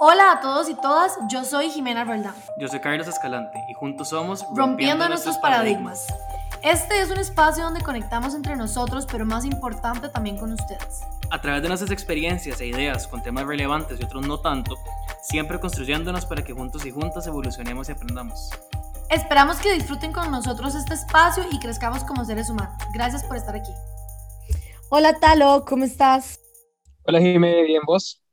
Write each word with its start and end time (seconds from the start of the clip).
Hola 0.00 0.32
a 0.32 0.40
todos 0.40 0.68
y 0.68 0.74
todas, 0.74 1.16
yo 1.28 1.44
soy 1.44 1.70
Jimena 1.70 2.04
Roldán. 2.04 2.34
Yo 2.58 2.66
soy 2.66 2.80
Carlos 2.80 3.06
Escalante 3.06 3.62
y 3.68 3.74
juntos 3.74 4.08
somos 4.08 4.40
Rompiendo, 4.40 4.66
Rompiendo 4.66 5.08
nuestros 5.08 5.38
paradigmas. 5.38 6.06
Este 6.62 7.00
es 7.00 7.10
un 7.10 7.18
espacio 7.18 7.62
donde 7.62 7.80
conectamos 7.80 8.34
entre 8.34 8.56
nosotros, 8.56 9.06
pero 9.10 9.24
más 9.24 9.44
importante 9.44 10.08
también 10.08 10.36
con 10.36 10.52
ustedes. 10.52 11.02
A 11.30 11.40
través 11.40 11.62
de 11.62 11.68
nuestras 11.68 11.92
experiencias 11.92 12.60
e 12.60 12.66
ideas 12.66 13.06
con 13.06 13.22
temas 13.22 13.46
relevantes 13.46 14.00
y 14.00 14.04
otros 14.04 14.26
no 14.26 14.40
tanto, 14.40 14.76
siempre 15.22 15.60
construyéndonos 15.60 16.26
para 16.26 16.42
que 16.42 16.52
juntos 16.52 16.84
y 16.84 16.90
juntas 16.90 17.26
evolucionemos 17.28 17.88
y 17.88 17.92
aprendamos. 17.92 18.50
Esperamos 19.10 19.58
que 19.58 19.74
disfruten 19.74 20.12
con 20.12 20.28
nosotros 20.30 20.74
este 20.74 20.94
espacio 20.94 21.44
y 21.52 21.60
crezcamos 21.60 22.02
como 22.02 22.24
seres 22.24 22.50
humanos. 22.50 22.74
Gracias 22.92 23.22
por 23.22 23.36
estar 23.36 23.54
aquí. 23.54 23.72
Hola 24.88 25.20
Talo, 25.20 25.64
¿cómo 25.64 25.84
estás? 25.84 26.40
Hola 27.04 27.20
Jimé, 27.20 27.62
¿bien 27.62 27.82
vos? 27.86 28.23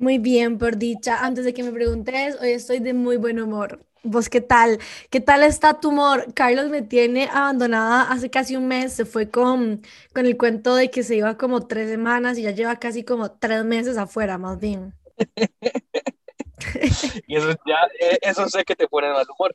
Muy 0.00 0.16
bien, 0.16 0.56
por 0.56 0.78
dicha. 0.78 1.26
Antes 1.26 1.44
de 1.44 1.52
que 1.52 1.62
me 1.62 1.72
preguntes, 1.72 2.38
hoy 2.40 2.52
estoy 2.52 2.78
de 2.78 2.94
muy 2.94 3.18
buen 3.18 3.38
humor. 3.38 3.84
¿Vos 4.02 4.30
qué 4.30 4.40
tal? 4.40 4.78
¿Qué 5.10 5.20
tal 5.20 5.42
está 5.42 5.78
tu 5.78 5.90
humor? 5.90 6.32
Carlos 6.32 6.70
me 6.70 6.80
tiene 6.80 7.28
abandonada 7.30 8.10
hace 8.10 8.30
casi 8.30 8.56
un 8.56 8.66
mes. 8.66 8.94
Se 8.94 9.04
fue 9.04 9.30
con, 9.30 9.82
con 10.14 10.24
el 10.24 10.38
cuento 10.38 10.74
de 10.74 10.90
que 10.90 11.02
se 11.02 11.16
iba 11.16 11.36
como 11.36 11.66
tres 11.66 11.90
semanas 11.90 12.38
y 12.38 12.42
ya 12.44 12.52
lleva 12.52 12.76
casi 12.76 13.04
como 13.04 13.30
tres 13.30 13.62
meses 13.66 13.98
afuera, 13.98 14.38
más 14.38 14.58
bien. 14.58 14.94
y 17.26 17.36
eso 17.36 17.50
ya, 17.66 17.76
eh, 18.00 18.18
eso 18.22 18.48
sé 18.48 18.64
que 18.64 18.74
te 18.74 18.88
pone 18.88 19.08
de 19.08 19.12
mal 19.12 19.26
humor. 19.38 19.54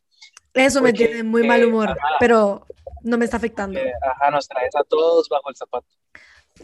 Eso 0.53 0.83
me 0.83 0.93
tiene 0.93 1.23
muy 1.23 1.47
mal 1.47 1.61
eh, 1.61 1.65
humor, 1.65 1.97
pero 2.19 2.67
no 3.01 3.17
me 3.17 3.25
está 3.25 3.37
afectando. 3.37 3.79
Eh, 3.79 3.91
ajá, 3.99 4.29
nos 4.29 4.47
traes 4.47 4.75
a 4.75 4.83
todos 4.83 5.27
bajo 5.27 5.49
el 5.49 5.55
zapato. 5.55 5.87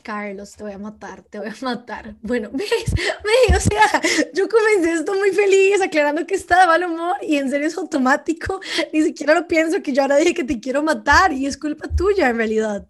Carlos, 0.03 0.55
te 0.55 0.63
voy 0.63 0.71
a 0.71 0.77
matar, 0.77 1.21
te 1.23 1.37
voy 1.37 1.49
a 1.49 1.55
matar. 1.61 2.15
Bueno, 2.21 2.49
ves, 2.53 2.69
ves, 2.95 3.57
o 3.57 3.69
sea, 3.69 4.01
yo 4.33 4.47
comencé 4.47 4.93
esto 4.93 5.13
muy 5.15 5.31
feliz, 5.31 5.81
aclarando 5.81 6.25
que 6.25 6.35
está 6.35 6.61
de 6.61 6.67
mal 6.67 6.83
humor 6.83 7.17
y 7.21 7.37
en 7.37 7.49
serio 7.49 7.67
es 7.67 7.77
automático. 7.77 8.61
Ni 8.93 9.03
siquiera 9.03 9.35
lo 9.35 9.47
pienso 9.47 9.81
que 9.83 9.93
yo 9.93 10.01
ahora 10.01 10.15
dije 10.15 10.33
que 10.33 10.43
te 10.43 10.59
quiero 10.59 10.81
matar 10.81 11.33
y 11.33 11.45
es 11.45 11.57
culpa 11.57 11.87
tuya 11.89 12.29
en 12.29 12.37
realidad. 12.37 12.87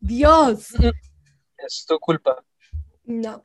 Dios. 0.00 0.68
Es 1.58 1.84
tu 1.86 1.98
culpa. 1.98 2.42
No. 3.04 3.42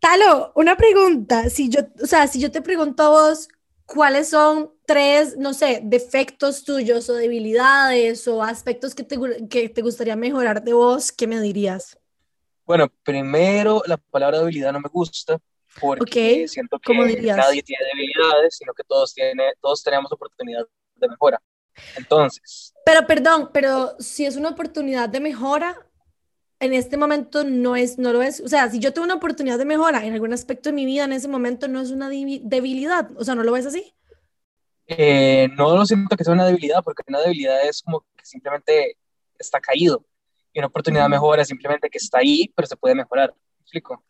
Talo, 0.00 0.52
una 0.56 0.76
pregunta. 0.76 1.48
Si 1.50 1.68
yo, 1.68 1.80
o 2.02 2.06
sea, 2.06 2.26
si 2.26 2.40
yo 2.40 2.50
te 2.50 2.62
pregunto 2.62 3.04
a 3.04 3.08
vos, 3.10 3.48
¿cuáles 3.86 4.28
son 4.28 4.72
tres, 4.86 5.36
no 5.38 5.54
sé, 5.54 5.80
defectos 5.84 6.64
tuyos 6.64 7.08
o 7.08 7.14
debilidades 7.14 8.26
o 8.26 8.42
aspectos 8.42 8.94
que 8.94 9.04
te, 9.04 9.18
que 9.48 9.68
te 9.68 9.82
gustaría 9.82 10.16
mejorar 10.16 10.64
de 10.64 10.72
vos, 10.72 11.12
qué 11.12 11.26
me 11.26 11.40
dirías? 11.40 11.96
Bueno, 12.68 12.92
primero 13.02 13.82
la 13.86 13.96
palabra 13.96 14.40
debilidad 14.40 14.74
no 14.74 14.80
me 14.80 14.90
gusta 14.90 15.38
porque 15.80 16.46
siento 16.48 16.78
que 16.78 16.92
nadie 16.92 17.62
tiene 17.62 17.82
debilidades, 17.94 18.58
sino 18.58 18.74
que 18.74 18.84
todos, 18.84 19.14
tiene, 19.14 19.54
todos 19.62 19.82
tenemos 19.82 20.12
oportunidad 20.12 20.66
de 20.96 21.08
mejora. 21.08 21.40
Entonces. 21.96 22.74
Pero 22.84 23.06
perdón, 23.06 23.48
pero 23.54 23.96
si 23.98 24.26
es 24.26 24.36
una 24.36 24.50
oportunidad 24.50 25.08
de 25.08 25.18
mejora, 25.18 25.86
en 26.60 26.74
este 26.74 26.98
momento 26.98 27.42
no 27.42 27.74
es, 27.74 27.96
no 27.96 28.12
lo 28.12 28.20
es. 28.20 28.38
O 28.40 28.48
sea, 28.48 28.68
si 28.68 28.80
yo 28.80 28.92
tengo 28.92 29.06
una 29.06 29.14
oportunidad 29.14 29.56
de 29.56 29.64
mejora 29.64 30.04
en 30.04 30.12
algún 30.12 30.34
aspecto 30.34 30.68
de 30.68 30.74
mi 30.74 30.84
vida, 30.84 31.04
en 31.04 31.12
ese 31.14 31.28
momento 31.28 31.68
no 31.68 31.80
es 31.80 31.90
una 31.90 32.10
debilidad. 32.10 33.08
O 33.16 33.24
sea, 33.24 33.34
¿no 33.34 33.44
lo 33.44 33.52
ves 33.52 33.64
así? 33.64 33.94
Eh, 34.88 35.48
no 35.56 35.74
lo 35.74 35.86
siento 35.86 36.14
que 36.18 36.24
sea 36.24 36.34
una 36.34 36.44
debilidad, 36.44 36.84
porque 36.84 37.02
una 37.08 37.20
debilidad 37.20 37.66
es 37.66 37.80
como 37.80 38.04
que 38.14 38.26
simplemente 38.26 38.98
está 39.38 39.58
caído 39.58 40.04
y 40.52 40.58
una 40.58 40.68
oportunidad 40.68 41.04
de 41.04 41.10
mejora 41.10 41.44
simplemente 41.44 41.88
que 41.88 41.98
está 41.98 42.18
ahí, 42.18 42.52
pero 42.54 42.66
se 42.66 42.76
puede 42.76 42.94
mejorar. 42.94 43.34
¿Me 43.34 43.62
explico? 43.62 44.04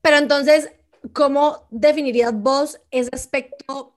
Pero 0.00 0.18
entonces, 0.18 0.72
¿cómo 1.12 1.66
definirías 1.70 2.32
vos 2.34 2.80
ese 2.90 3.10
aspecto? 3.12 3.96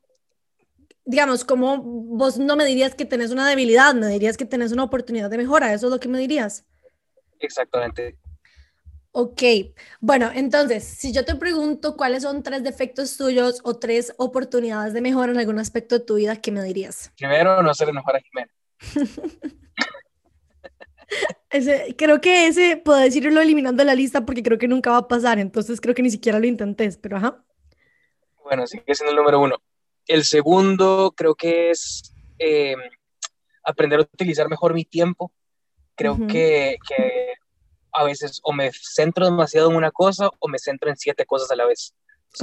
Digamos, 1.06 1.44
¿cómo 1.44 1.82
vos 1.82 2.38
no 2.38 2.56
me 2.56 2.66
dirías 2.66 2.96
que 2.96 3.06
tenés 3.06 3.32
una 3.32 3.48
debilidad? 3.48 3.94
Me 3.94 4.08
dirías 4.08 4.38
que 4.38 4.46
tenés 4.46 4.72
una 4.72 4.84
oportunidad 4.84 5.30
de 5.30 5.38
mejora. 5.38 5.74
¿Eso 5.74 5.88
es 5.88 5.92
lo 5.92 6.00
que 6.00 6.10
me 6.10 6.20
dirías? 6.20 6.66
Exactamente. 7.40 8.18
Ok, 9.20 9.42
bueno, 10.00 10.30
entonces, 10.32 10.84
si 10.84 11.12
yo 11.12 11.26
te 11.26 11.36
pregunto 11.36 11.98
cuáles 11.98 12.22
son 12.24 12.44
tres 12.44 12.64
defectos 12.64 13.18
tuyos 13.18 13.62
o 13.64 13.76
tres 13.76 14.14
oportunidades 14.18 14.94
de 14.94 15.02
mejora 15.02 15.32
en 15.32 15.40
algún 15.40 15.58
aspecto 15.58 15.98
de 15.98 16.06
tu 16.06 16.16
vida, 16.16 16.36
¿qué 16.36 16.52
me 16.52 16.62
dirías? 16.62 17.12
Primero, 17.18 17.64
no 17.64 17.74
ser 17.74 17.92
mejor 17.92 18.16
a 18.16 18.20
Jimena. 18.20 18.52
Ese, 21.50 21.96
creo 21.98 22.20
que 22.20 22.48
ese 22.48 22.78
puedo 22.78 23.00
decirlo 23.00 23.42
eliminando 23.42 23.84
la 23.84 23.96
lista 23.96 24.26
porque 24.26 24.44
creo 24.44 24.58
que 24.58 24.68
nunca 24.68 24.92
va 24.92 24.98
a 24.98 25.08
pasar, 25.08 25.40
entonces 25.40 25.80
creo 25.80 25.96
que 25.96 26.02
ni 26.02 26.12
siquiera 26.12 26.40
lo 26.40 26.46
intenté, 26.46 26.90
pero 27.02 27.18
ajá. 27.18 27.44
Bueno, 28.44 28.68
sigue 28.68 28.96
siendo 28.96 29.12
el 29.12 29.18
número 29.18 29.40
uno. 29.40 29.58
El 30.06 30.24
segundo 30.24 31.14
creo 31.16 31.36
que 31.36 31.72
es 31.72 32.14
em, 32.38 32.80
aprender 33.64 34.00
a 34.00 34.04
utilizar 34.04 34.50
mejor 34.50 34.74
mi 34.74 34.86
tiempo. 34.86 35.32
Creo 35.96 36.16
que, 36.28 36.78
que, 36.88 37.34
a 37.92 38.04
veces 38.04 38.40
o 38.44 38.54
me 38.54 38.72
centro 38.72 39.26
demasiado 39.26 39.72
en 39.72 39.76
una 39.76 39.92
cosa 39.92 40.30
o 40.40 40.48
me 40.48 40.60
centro 40.60 40.90
en 40.90 40.98
siete 40.98 41.26
cosas 41.26 41.50
a 41.52 41.56
la 41.56 41.66
vez. 41.66 41.96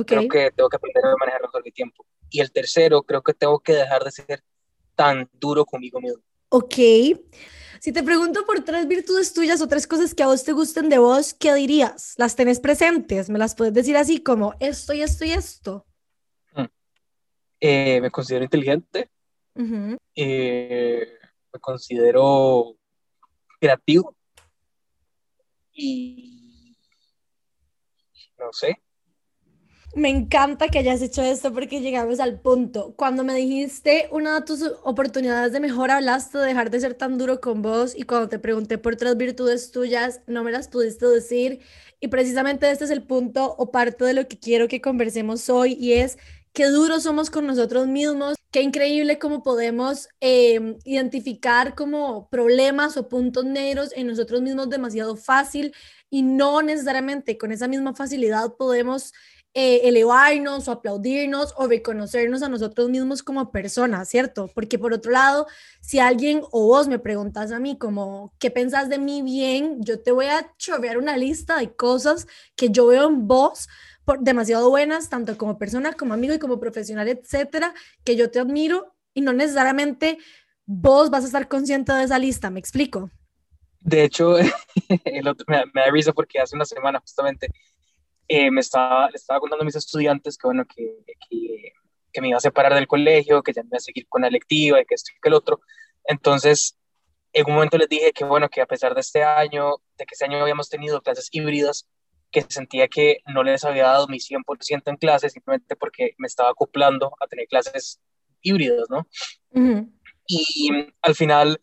Creo 0.06 0.28
que 0.28 0.50
tengo 0.50 0.68
que 0.68 0.76
aprender 0.76 1.04
a 1.04 1.14
manejar 1.18 1.42
mejor 1.42 1.62
mi 1.64 1.70
tiempo. 1.70 2.04
Y 2.30 2.40
el 2.40 2.50
tercero, 2.50 3.02
creo 3.02 3.22
que 3.22 3.32
tengo 3.32 3.60
que 3.60 3.74
dejar 3.74 4.02
de 4.02 4.10
ser 4.10 4.42
tan 4.96 5.28
duro 5.32 5.64
conmigo 5.64 6.00
mismo. 6.00 6.22
Ok. 6.48 6.74
Si 7.84 7.92
te 7.92 8.02
pregunto 8.02 8.46
por 8.46 8.64
tres 8.64 8.88
virtudes 8.88 9.34
tuyas 9.34 9.60
o 9.60 9.68
tres 9.68 9.86
cosas 9.86 10.14
que 10.14 10.22
a 10.22 10.26
vos 10.26 10.42
te 10.42 10.52
gusten 10.52 10.88
de 10.88 10.96
vos, 10.96 11.34
¿qué 11.34 11.52
dirías? 11.52 12.14
¿Las 12.16 12.34
tenés 12.34 12.58
presentes? 12.58 13.28
¿Me 13.28 13.38
las 13.38 13.54
puedes 13.54 13.74
decir 13.74 13.94
así 13.98 14.22
como 14.22 14.54
esto 14.58 14.94
y 14.94 15.02
esto 15.02 15.26
y 15.26 15.32
esto? 15.32 15.84
Mm. 16.54 16.64
Eh, 17.60 18.00
me 18.00 18.10
considero 18.10 18.44
inteligente. 18.44 19.10
Eh, 20.14 21.18
me 21.52 21.60
considero 21.60 22.74
creativo. 23.60 24.16
Y 25.74 26.78
no 28.38 28.50
sé. 28.54 28.82
Me 29.96 30.08
encanta 30.08 30.68
que 30.68 30.80
hayas 30.80 31.00
hecho 31.02 31.22
esto 31.22 31.52
porque 31.52 31.80
llegamos 31.80 32.18
al 32.18 32.40
punto. 32.40 32.94
Cuando 32.96 33.22
me 33.22 33.34
dijiste 33.34 34.08
una 34.10 34.40
de 34.40 34.46
tus 34.46 34.62
oportunidades 34.82 35.52
de 35.52 35.60
mejor, 35.60 35.92
hablaste 35.92 36.38
de 36.38 36.46
dejar 36.46 36.70
de 36.70 36.80
ser 36.80 36.94
tan 36.94 37.16
duro 37.16 37.40
con 37.40 37.62
vos 37.62 37.94
y 37.96 38.02
cuando 38.02 38.28
te 38.28 38.40
pregunté 38.40 38.76
por 38.76 38.94
otras 38.94 39.16
virtudes 39.16 39.70
tuyas, 39.70 40.20
no 40.26 40.42
me 40.42 40.50
las 40.50 40.66
pudiste 40.66 41.06
decir. 41.06 41.60
Y 42.00 42.08
precisamente 42.08 42.68
este 42.70 42.84
es 42.84 42.90
el 42.90 43.04
punto 43.04 43.54
o 43.56 43.70
parte 43.70 44.04
de 44.04 44.14
lo 44.14 44.26
que 44.26 44.36
quiero 44.36 44.66
que 44.66 44.80
conversemos 44.80 45.48
hoy 45.48 45.76
y 45.78 45.92
es 45.92 46.18
qué 46.52 46.66
duros 46.66 47.04
somos 47.04 47.30
con 47.30 47.46
nosotros 47.46 47.86
mismos, 47.86 48.36
qué 48.50 48.62
increíble 48.62 49.18
cómo 49.20 49.42
podemos 49.44 50.08
em, 50.20 50.76
identificar 50.84 51.76
como 51.76 52.28
problemas 52.30 52.96
o 52.96 53.08
puntos 53.08 53.44
negros 53.44 53.90
en 53.94 54.08
nosotros 54.08 54.42
mismos 54.42 54.70
demasiado 54.70 55.16
fácil 55.16 55.72
y 56.14 56.22
no 56.22 56.62
necesariamente 56.62 57.36
con 57.36 57.50
esa 57.50 57.66
misma 57.66 57.92
facilidad 57.92 58.54
podemos 58.56 59.12
eh, 59.52 59.80
elevarnos 59.88 60.68
o 60.68 60.70
aplaudirnos 60.70 61.52
o 61.56 61.66
reconocernos 61.66 62.44
a 62.44 62.48
nosotros 62.48 62.88
mismos 62.88 63.24
como 63.24 63.50
personas, 63.50 64.10
¿cierto? 64.10 64.48
Porque 64.54 64.78
por 64.78 64.92
otro 64.92 65.10
lado, 65.10 65.48
si 65.80 65.98
alguien 65.98 66.42
o 66.52 66.68
vos 66.68 66.86
me 66.86 67.00
preguntas 67.00 67.50
a 67.50 67.58
mí 67.58 67.76
como, 67.76 68.32
¿qué 68.38 68.52
pensás 68.52 68.88
de 68.88 69.00
mí 69.00 69.22
bien? 69.22 69.78
Yo 69.80 70.00
te 70.00 70.12
voy 70.12 70.26
a 70.26 70.54
chorrear 70.56 70.98
una 70.98 71.16
lista 71.16 71.58
de 71.58 71.74
cosas 71.74 72.28
que 72.54 72.68
yo 72.70 72.86
veo 72.86 73.08
en 73.08 73.26
vos 73.26 73.66
por, 74.04 74.20
demasiado 74.20 74.70
buenas, 74.70 75.08
tanto 75.08 75.36
como 75.36 75.58
persona, 75.58 75.94
como 75.94 76.14
amigo 76.14 76.32
y 76.32 76.38
como 76.38 76.60
profesional, 76.60 77.08
etcétera, 77.08 77.74
que 78.04 78.14
yo 78.14 78.30
te 78.30 78.38
admiro 78.38 78.94
y 79.14 79.20
no 79.22 79.32
necesariamente 79.32 80.18
vos 80.64 81.10
vas 81.10 81.24
a 81.24 81.26
estar 81.26 81.48
consciente 81.48 81.92
de 81.92 82.04
esa 82.04 82.20
lista, 82.20 82.50
¿me 82.50 82.60
explico? 82.60 83.10
De 83.84 84.02
hecho, 84.02 84.36
el 85.04 85.28
otro, 85.28 85.44
me, 85.46 85.62
me 85.74 85.82
da 85.82 85.90
risa 85.90 86.12
porque 86.12 86.40
hace 86.40 86.56
una 86.56 86.64
semana 86.64 87.00
justamente 87.00 87.48
eh, 88.28 88.50
me 88.50 88.60
estaba, 88.60 89.10
le 89.10 89.16
estaba 89.16 89.40
contando 89.40 89.62
a 89.62 89.66
mis 89.66 89.76
estudiantes 89.76 90.38
que, 90.38 90.48
bueno, 90.48 90.64
que, 90.64 91.04
que, 91.28 91.72
que, 92.10 92.20
me 92.22 92.28
iba 92.28 92.38
a 92.38 92.40
separar 92.40 92.74
del 92.74 92.86
colegio, 92.86 93.42
que 93.42 93.52
ya 93.52 93.62
me 93.62 93.68
iba 93.68 93.76
a 93.76 93.80
seguir 93.80 94.06
con 94.08 94.22
la 94.22 94.30
lectiva 94.30 94.80
y 94.80 94.86
que 94.86 94.94
esto 94.94 95.12
y 95.14 95.20
que 95.20 95.28
el 95.28 95.34
otro. 95.34 95.60
Entonces, 96.04 96.78
en 97.34 97.46
un 97.46 97.54
momento 97.54 97.76
les 97.76 97.88
dije 97.88 98.12
que, 98.12 98.24
bueno, 98.24 98.48
que 98.48 98.62
a 98.62 98.66
pesar 98.66 98.94
de 98.94 99.02
este 99.02 99.22
año, 99.22 99.74
de 99.98 100.06
que 100.06 100.14
este 100.14 100.24
año 100.24 100.40
habíamos 100.40 100.70
tenido 100.70 101.02
clases 101.02 101.28
híbridas, 101.30 101.86
que 102.30 102.42
sentía 102.48 102.88
que 102.88 103.18
no 103.26 103.42
les 103.42 103.64
había 103.64 103.84
dado 103.84 104.08
mi 104.08 104.18
100% 104.18 104.82
en 104.86 104.96
clases 104.96 105.32
simplemente 105.32 105.76
porque 105.76 106.14
me 106.18 106.26
estaba 106.26 106.50
acoplando 106.50 107.14
a 107.20 107.26
tener 107.26 107.46
clases 107.46 108.00
híbridas, 108.40 108.88
¿no? 108.88 109.06
Y 110.26 110.70
al 111.02 111.14
final, 111.14 111.60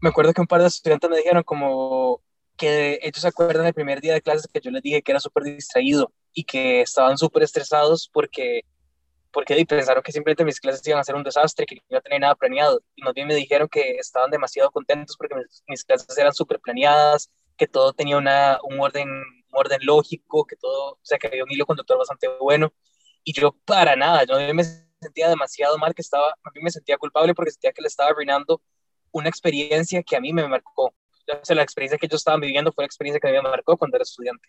me 0.00 0.08
acuerdo 0.10 0.32
que 0.32 0.40
un 0.40 0.46
par 0.46 0.60
de 0.60 0.68
estudiantes 0.68 1.10
me 1.10 1.16
dijeron 1.18 1.42
como, 1.42 2.22
que 2.60 2.98
ellos 3.02 3.22
se 3.22 3.28
acuerdan 3.28 3.64
el 3.64 3.72
primer 3.72 4.02
día 4.02 4.12
de 4.12 4.20
clases 4.20 4.46
que 4.52 4.60
yo 4.60 4.70
les 4.70 4.82
dije 4.82 5.00
que 5.00 5.12
era 5.12 5.18
súper 5.18 5.44
distraído 5.44 6.12
y 6.34 6.44
que 6.44 6.82
estaban 6.82 7.16
súper 7.16 7.42
estresados 7.42 8.10
porque, 8.12 8.66
porque 9.32 9.64
pensaron 9.64 10.02
que 10.02 10.12
simplemente 10.12 10.44
mis 10.44 10.60
clases 10.60 10.86
iban 10.86 11.00
a 11.00 11.04
ser 11.04 11.14
un 11.14 11.22
desastre, 11.22 11.64
que 11.64 11.76
no 11.76 11.82
iba 11.88 11.98
a 12.00 12.02
tener 12.02 12.20
nada 12.20 12.34
planeado. 12.34 12.82
Y 12.96 13.02
más 13.02 13.14
bien 13.14 13.28
me 13.28 13.34
dijeron 13.34 13.66
que 13.66 13.92
estaban 13.92 14.30
demasiado 14.30 14.70
contentos 14.70 15.16
porque 15.16 15.36
mis, 15.68 15.84
clases 15.84 16.18
eran 16.18 16.34
súper 16.34 16.60
planeadas, 16.60 17.30
que 17.56 17.66
todo 17.66 17.94
tenía 17.94 18.18
una, 18.18 18.58
un, 18.62 18.78
orden, 18.78 19.08
un 19.08 19.24
orden 19.52 19.80
lógico, 19.82 20.44
que 20.44 20.56
todo, 20.56 20.92
o 20.92 20.98
sea, 21.02 21.18
que 21.18 21.28
había 21.28 21.44
un 21.44 21.50
hilo 21.50 21.64
conductor 21.64 21.96
bastante 21.96 22.28
bueno. 22.40 22.74
Y 23.24 23.32
yo 23.32 23.52
para 23.64 23.96
nada, 23.96 24.24
yo 24.24 24.36
me 24.52 24.64
sentía 25.00 25.30
demasiado 25.30 25.78
mal, 25.78 25.94
que 25.94 26.02
estaba, 26.02 26.28
a 26.30 26.50
mí 26.54 26.60
me 26.62 26.70
sentía 26.70 26.98
culpable 26.98 27.34
porque 27.34 27.52
sentía 27.52 27.72
que 27.72 27.80
le 27.80 27.88
estaba 27.88 28.10
arruinando 28.10 28.60
una 29.12 29.28
experiencia 29.28 30.02
que 30.02 30.16
a 30.16 30.20
mí 30.20 30.32
me 30.32 30.46
marcó. 30.46 30.94
Sea, 31.42 31.56
la 31.56 31.62
experiencia 31.62 31.98
que 31.98 32.08
yo 32.08 32.16
estaba 32.16 32.38
viviendo 32.38 32.72
fue 32.72 32.82
la 32.82 32.86
experiencia 32.86 33.20
que 33.20 33.28
a 33.28 33.30
mí 33.30 33.36
me 33.36 33.48
marcó 33.48 33.76
cuando 33.76 33.96
era 33.96 34.02
estudiante. 34.02 34.48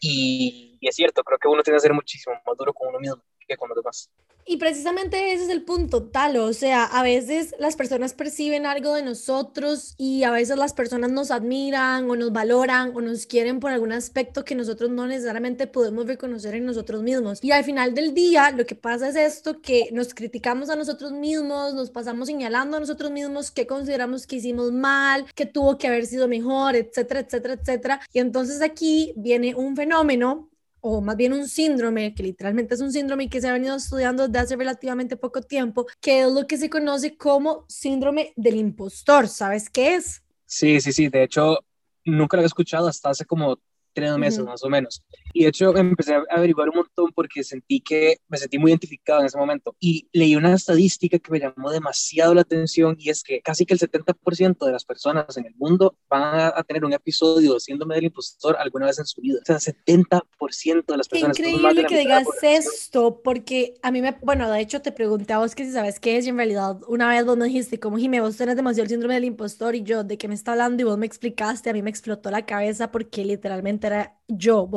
Y, 0.00 0.78
y 0.80 0.88
es 0.88 0.96
cierto, 0.96 1.22
creo 1.22 1.38
que 1.38 1.48
uno 1.48 1.62
tiene 1.62 1.76
que 1.76 1.82
ser 1.82 1.94
muchísimo 1.94 2.34
más 2.44 2.56
duro 2.56 2.72
con 2.72 2.88
uno 2.88 2.98
mismo 2.98 3.22
que 3.46 3.56
con 3.56 3.68
los 3.68 3.76
demás. 3.76 4.10
Y 4.44 4.56
precisamente 4.56 5.32
ese 5.32 5.44
es 5.44 5.50
el 5.50 5.62
punto, 5.62 6.02
tal, 6.02 6.36
o 6.36 6.52
sea, 6.52 6.84
a 6.84 7.02
veces 7.02 7.54
las 7.58 7.76
personas 7.76 8.12
perciben 8.12 8.66
algo 8.66 8.94
de 8.94 9.02
nosotros 9.02 9.94
y 9.98 10.24
a 10.24 10.32
veces 10.32 10.56
las 10.56 10.72
personas 10.72 11.12
nos 11.12 11.30
admiran 11.30 12.10
o 12.10 12.16
nos 12.16 12.32
valoran 12.32 12.92
o 12.94 13.00
nos 13.00 13.26
quieren 13.26 13.60
por 13.60 13.70
algún 13.70 13.92
aspecto 13.92 14.44
que 14.44 14.56
nosotros 14.56 14.90
no 14.90 15.06
necesariamente 15.06 15.68
podemos 15.68 16.06
reconocer 16.06 16.56
en 16.56 16.66
nosotros 16.66 17.02
mismos. 17.02 17.38
Y 17.42 17.52
al 17.52 17.62
final 17.62 17.94
del 17.94 18.14
día, 18.14 18.50
lo 18.50 18.66
que 18.66 18.74
pasa 18.74 19.08
es 19.08 19.16
esto, 19.16 19.60
que 19.60 19.88
nos 19.92 20.12
criticamos 20.12 20.70
a 20.70 20.76
nosotros 20.76 21.12
mismos, 21.12 21.74
nos 21.74 21.90
pasamos 21.90 22.26
señalando 22.26 22.76
a 22.76 22.80
nosotros 22.80 23.12
mismos 23.12 23.52
que 23.52 23.66
consideramos 23.66 24.26
que 24.26 24.36
hicimos 24.36 24.72
mal, 24.72 25.26
que 25.34 25.46
tuvo 25.46 25.78
que 25.78 25.86
haber 25.86 26.04
sido 26.06 26.26
mejor, 26.26 26.74
etcétera, 26.74 27.20
etcétera, 27.20 27.54
etcétera. 27.54 28.00
Y 28.12 28.18
entonces 28.18 28.60
aquí 28.60 29.12
viene 29.16 29.54
un 29.54 29.76
fenómeno 29.76 30.51
o 30.82 31.00
más 31.00 31.16
bien 31.16 31.32
un 31.32 31.48
síndrome, 31.48 32.14
que 32.14 32.24
literalmente 32.24 32.74
es 32.74 32.80
un 32.80 32.92
síndrome 32.92 33.30
que 33.30 33.40
se 33.40 33.48
ha 33.48 33.52
venido 33.52 33.76
estudiando 33.76 34.26
desde 34.26 34.38
hace 34.40 34.56
relativamente 34.56 35.16
poco 35.16 35.40
tiempo, 35.40 35.86
que 36.00 36.22
es 36.22 36.32
lo 36.32 36.46
que 36.46 36.58
se 36.58 36.68
conoce 36.68 37.16
como 37.16 37.64
síndrome 37.68 38.32
del 38.36 38.56
impostor. 38.56 39.28
¿Sabes 39.28 39.70
qué 39.70 39.94
es? 39.94 40.22
Sí, 40.44 40.80
sí, 40.80 40.92
sí. 40.92 41.08
De 41.08 41.22
hecho, 41.22 41.60
nunca 42.04 42.36
lo 42.36 42.42
he 42.42 42.46
escuchado 42.46 42.88
hasta 42.88 43.10
hace 43.10 43.24
como 43.24 43.58
tres 43.92 44.16
meses 44.16 44.44
más 44.44 44.62
o 44.64 44.68
menos. 44.68 45.02
Y 45.32 45.42
de 45.42 45.48
hecho 45.48 45.76
empecé 45.76 46.14
a 46.14 46.24
averiguar 46.30 46.68
un 46.68 46.76
montón 46.76 47.10
porque 47.14 47.42
sentí 47.42 47.80
que 47.80 48.18
me 48.28 48.38
sentí 48.38 48.58
muy 48.58 48.70
identificado 48.70 49.20
en 49.20 49.26
ese 49.26 49.38
momento. 49.38 49.74
Y 49.80 50.08
leí 50.12 50.36
una 50.36 50.54
estadística 50.54 51.18
que 51.18 51.30
me 51.30 51.40
llamó 51.40 51.70
demasiado 51.70 52.34
la 52.34 52.42
atención 52.42 52.96
y 52.98 53.10
es 53.10 53.22
que 53.22 53.40
casi 53.40 53.66
que 53.66 53.74
el 53.74 53.80
70% 53.80 54.64
de 54.64 54.72
las 54.72 54.84
personas 54.84 55.36
en 55.36 55.46
el 55.46 55.54
mundo 55.56 55.96
van 56.08 56.52
a, 56.54 56.62
tener 56.62 56.84
un 56.84 56.92
episodio 56.92 57.54
de 57.54 57.60
síndrome 57.60 57.96
del 57.96 58.04
impostor 58.04 58.56
alguna 58.58 58.86
vez 58.86 58.98
en 58.98 59.06
su 59.06 59.20
vida. 59.20 59.40
O 59.42 59.44
sea, 59.44 59.56
70% 59.56 60.86
de 60.86 60.96
las 60.96 61.08
personas. 61.08 61.36
Qué 61.36 61.50
increíble 61.50 61.84
que 61.86 61.98
digas 61.98 62.26
esto 62.42 63.20
porque 63.22 63.74
a 63.82 63.90
mí 63.90 64.00
me, 64.00 64.16
bueno, 64.22 64.50
de 64.50 64.60
hecho 64.60 64.80
te 64.80 64.92
pregunté 64.92 65.32
a 65.32 65.38
vos 65.38 65.54
que 65.54 65.64
si 65.64 65.72
sabes 65.72 65.98
qué 65.98 66.16
es 66.16 66.26
y 66.26 66.30
en 66.30 66.36
realidad 66.36 66.78
una 66.88 67.08
vez 67.08 67.24
vos 67.24 67.36
me 67.36 67.46
dijiste, 67.46 67.80
como 67.80 67.98
Jimé, 67.98 68.20
vos 68.20 68.36
tenés 68.36 68.56
demasiado 68.56 68.84
el 68.84 68.90
síndrome 68.90 69.14
del 69.14 69.24
impostor 69.24 69.74
y 69.74 69.82
yo, 69.82 70.04
¿de 70.04 70.18
qué 70.18 70.28
me 70.28 70.34
está 70.34 70.52
hablando? 70.52 70.82
Y 70.82 70.84
vos 70.84 70.98
me 70.98 71.06
explicaste, 71.06 71.70
a 71.70 71.72
mí 71.72 71.82
me 71.82 71.90
explotó 71.90 72.30
la 72.30 72.46
cabeza 72.46 72.90
porque 72.90 73.24
literalmente 73.24 73.81
era 73.86 74.16
yo, 74.28 74.68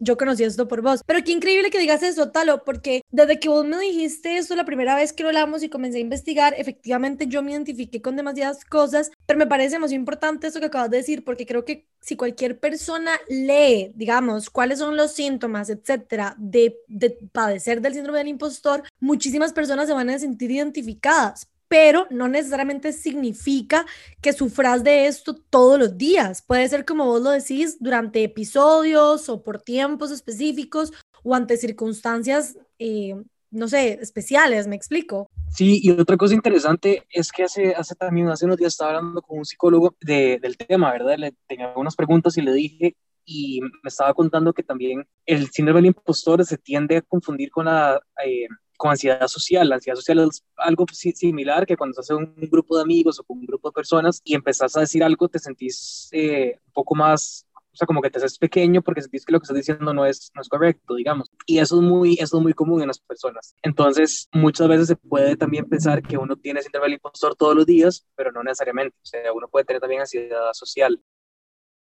yo 0.00 0.16
conocí 0.16 0.44
esto 0.44 0.68
por 0.68 0.82
vos. 0.82 1.02
Pero 1.06 1.22
qué 1.24 1.32
increíble 1.32 1.70
que 1.70 1.78
digas 1.78 2.02
eso, 2.02 2.30
Talo, 2.30 2.64
porque 2.64 3.02
desde 3.10 3.38
que 3.38 3.48
vos 3.48 3.64
me 3.64 3.78
dijiste 3.78 4.36
eso 4.36 4.54
la 4.56 4.64
primera 4.64 4.96
vez 4.96 5.12
que 5.12 5.22
lo 5.22 5.28
hablamos 5.28 5.62
y 5.62 5.68
comencé 5.68 5.98
a 5.98 6.00
investigar, 6.00 6.54
efectivamente 6.56 7.26
yo 7.26 7.42
me 7.42 7.52
identifiqué 7.52 8.02
con 8.02 8.16
demasiadas 8.16 8.64
cosas, 8.64 9.10
pero 9.26 9.38
me 9.38 9.46
parece 9.46 9.78
más 9.78 9.92
importante 9.92 10.46
eso 10.46 10.60
que 10.60 10.66
acabas 10.66 10.90
de 10.90 10.98
decir, 10.98 11.24
porque 11.24 11.46
creo 11.46 11.64
que 11.64 11.86
si 12.00 12.16
cualquier 12.16 12.58
persona 12.58 13.12
lee, 13.28 13.92
digamos, 13.94 14.50
cuáles 14.50 14.78
son 14.78 14.96
los 14.96 15.12
síntomas, 15.12 15.70
etcétera, 15.70 16.34
de, 16.38 16.78
de 16.88 17.10
padecer 17.32 17.80
del 17.80 17.94
síndrome 17.94 18.18
del 18.18 18.28
impostor, 18.28 18.82
muchísimas 18.98 19.52
personas 19.52 19.86
se 19.86 19.94
van 19.94 20.10
a 20.10 20.18
sentir 20.18 20.50
identificadas 20.50 21.46
pero 21.70 22.08
no 22.10 22.26
necesariamente 22.26 22.92
significa 22.92 23.86
que 24.20 24.32
sufras 24.32 24.82
de 24.82 25.06
esto 25.06 25.36
todos 25.36 25.78
los 25.78 25.96
días. 25.96 26.42
Puede 26.42 26.68
ser 26.68 26.84
como 26.84 27.06
vos 27.06 27.22
lo 27.22 27.30
decís, 27.30 27.76
durante 27.78 28.24
episodios 28.24 29.28
o 29.28 29.44
por 29.44 29.62
tiempos 29.62 30.10
específicos 30.10 30.92
o 31.22 31.32
ante 31.32 31.56
circunstancias, 31.56 32.58
eh, 32.80 33.14
no 33.52 33.68
sé, 33.68 34.00
especiales, 34.02 34.66
me 34.66 34.74
explico. 34.74 35.30
Sí, 35.48 35.78
y 35.80 35.92
otra 35.92 36.16
cosa 36.16 36.34
interesante 36.34 37.04
es 37.08 37.30
que 37.30 37.44
hace, 37.44 37.72
hace 37.72 37.94
también, 37.94 38.28
hace 38.30 38.46
unos 38.46 38.56
días 38.56 38.72
estaba 38.72 38.96
hablando 38.96 39.22
con 39.22 39.38
un 39.38 39.44
psicólogo 39.44 39.94
de, 40.00 40.40
del 40.42 40.56
tema, 40.56 40.90
¿verdad? 40.90 41.18
Le 41.18 41.34
tenía 41.46 41.68
algunas 41.68 41.94
preguntas 41.94 42.36
y 42.36 42.42
le 42.42 42.52
dije, 42.52 42.96
y 43.24 43.60
me 43.60 43.88
estaba 43.88 44.12
contando 44.12 44.52
que 44.52 44.64
también 44.64 45.06
el 45.24 45.48
síndrome 45.50 45.78
del 45.78 45.86
impostor 45.86 46.44
se 46.44 46.58
tiende 46.58 46.96
a 46.96 47.02
confundir 47.02 47.50
con 47.52 47.66
la... 47.66 48.00
Eh, 48.26 48.48
con 48.80 48.90
ansiedad 48.90 49.28
social. 49.28 49.68
La 49.68 49.74
ansiedad 49.74 49.94
social 49.94 50.20
es 50.20 50.42
algo 50.56 50.86
similar 50.90 51.66
que 51.66 51.76
cuando 51.76 51.92
estás 51.92 52.08
en 52.16 52.24
un 52.24 52.48
grupo 52.50 52.76
de 52.76 52.82
amigos 52.82 53.20
o 53.20 53.24
con 53.24 53.38
un 53.38 53.44
grupo 53.44 53.68
de 53.68 53.74
personas 53.74 54.22
y 54.24 54.34
empezás 54.34 54.74
a 54.74 54.80
decir 54.80 55.04
algo, 55.04 55.28
te 55.28 55.38
sentís 55.38 56.08
eh, 56.12 56.58
un 56.66 56.72
poco 56.72 56.94
más, 56.94 57.46
o 57.54 57.76
sea, 57.76 57.86
como 57.86 58.00
que 58.00 58.08
te 58.08 58.16
haces 58.16 58.38
pequeño 58.38 58.80
porque 58.80 59.02
sentís 59.02 59.26
que 59.26 59.32
lo 59.32 59.38
que 59.38 59.44
estás 59.44 59.58
diciendo 59.58 59.92
no 59.92 60.06
es, 60.06 60.32
no 60.34 60.40
es 60.40 60.48
correcto, 60.48 60.94
digamos. 60.94 61.30
Y 61.44 61.58
eso 61.58 61.76
es, 61.76 61.82
muy, 61.82 62.14
eso 62.14 62.38
es 62.38 62.42
muy 62.42 62.54
común 62.54 62.80
en 62.80 62.88
las 62.88 62.98
personas. 63.00 63.54
Entonces, 63.62 64.30
muchas 64.32 64.66
veces 64.66 64.86
se 64.86 64.96
puede 64.96 65.36
también 65.36 65.68
pensar 65.68 66.02
que 66.02 66.16
uno 66.16 66.36
tiene 66.36 66.62
síndrome 66.62 66.86
del 66.86 66.94
impostor 66.94 67.36
todos 67.36 67.54
los 67.54 67.66
días, 67.66 68.06
pero 68.16 68.32
no 68.32 68.42
necesariamente. 68.42 68.96
O 68.96 69.06
sea, 69.06 69.30
uno 69.34 69.46
puede 69.48 69.66
tener 69.66 69.80
también 69.80 70.00
ansiedad 70.00 70.54
social. 70.54 70.98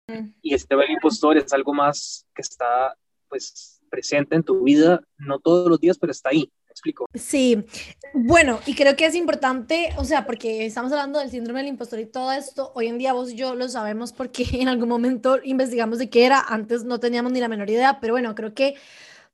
Mm. 0.07 0.33
Y 0.41 0.53
este 0.53 0.63
síndrome 0.63 0.83
del 0.83 0.95
impostor 0.95 1.37
es 1.37 1.53
algo 1.53 1.73
más 1.73 2.27
que 2.35 2.41
está, 2.41 2.97
pues, 3.29 3.79
presente 3.89 4.35
en 4.35 4.43
tu 4.43 4.63
vida, 4.63 5.01
no 5.17 5.39
todos 5.39 5.69
los 5.69 5.79
días, 5.79 5.99
pero 5.99 6.11
está 6.11 6.29
ahí 6.29 6.51
explico. 6.73 7.05
Sí, 7.13 7.65
bueno, 8.13 8.59
y 8.65 8.75
creo 8.75 8.95
que 8.95 9.05
es 9.05 9.15
importante, 9.15 9.89
o 9.97 10.03
sea, 10.03 10.25
porque 10.25 10.65
estamos 10.65 10.91
hablando 10.91 11.19
del 11.19 11.29
síndrome 11.29 11.61
del 11.61 11.69
impostor 11.69 11.99
y 11.99 12.05
todo 12.05 12.31
esto, 12.31 12.71
hoy 12.75 12.87
en 12.87 12.97
día 12.97 13.13
vos 13.13 13.31
y 13.31 13.35
yo 13.35 13.55
lo 13.55 13.69
sabemos 13.69 14.11
porque 14.11 14.45
en 14.53 14.67
algún 14.67 14.89
momento 14.89 15.39
investigamos 15.43 15.99
de 15.99 16.09
qué 16.09 16.25
era, 16.25 16.39
antes 16.39 16.83
no 16.83 16.99
teníamos 16.99 17.31
ni 17.31 17.39
la 17.39 17.47
menor 17.47 17.69
idea, 17.69 17.99
pero 18.01 18.13
bueno, 18.13 18.35
creo 18.35 18.53
que 18.53 18.75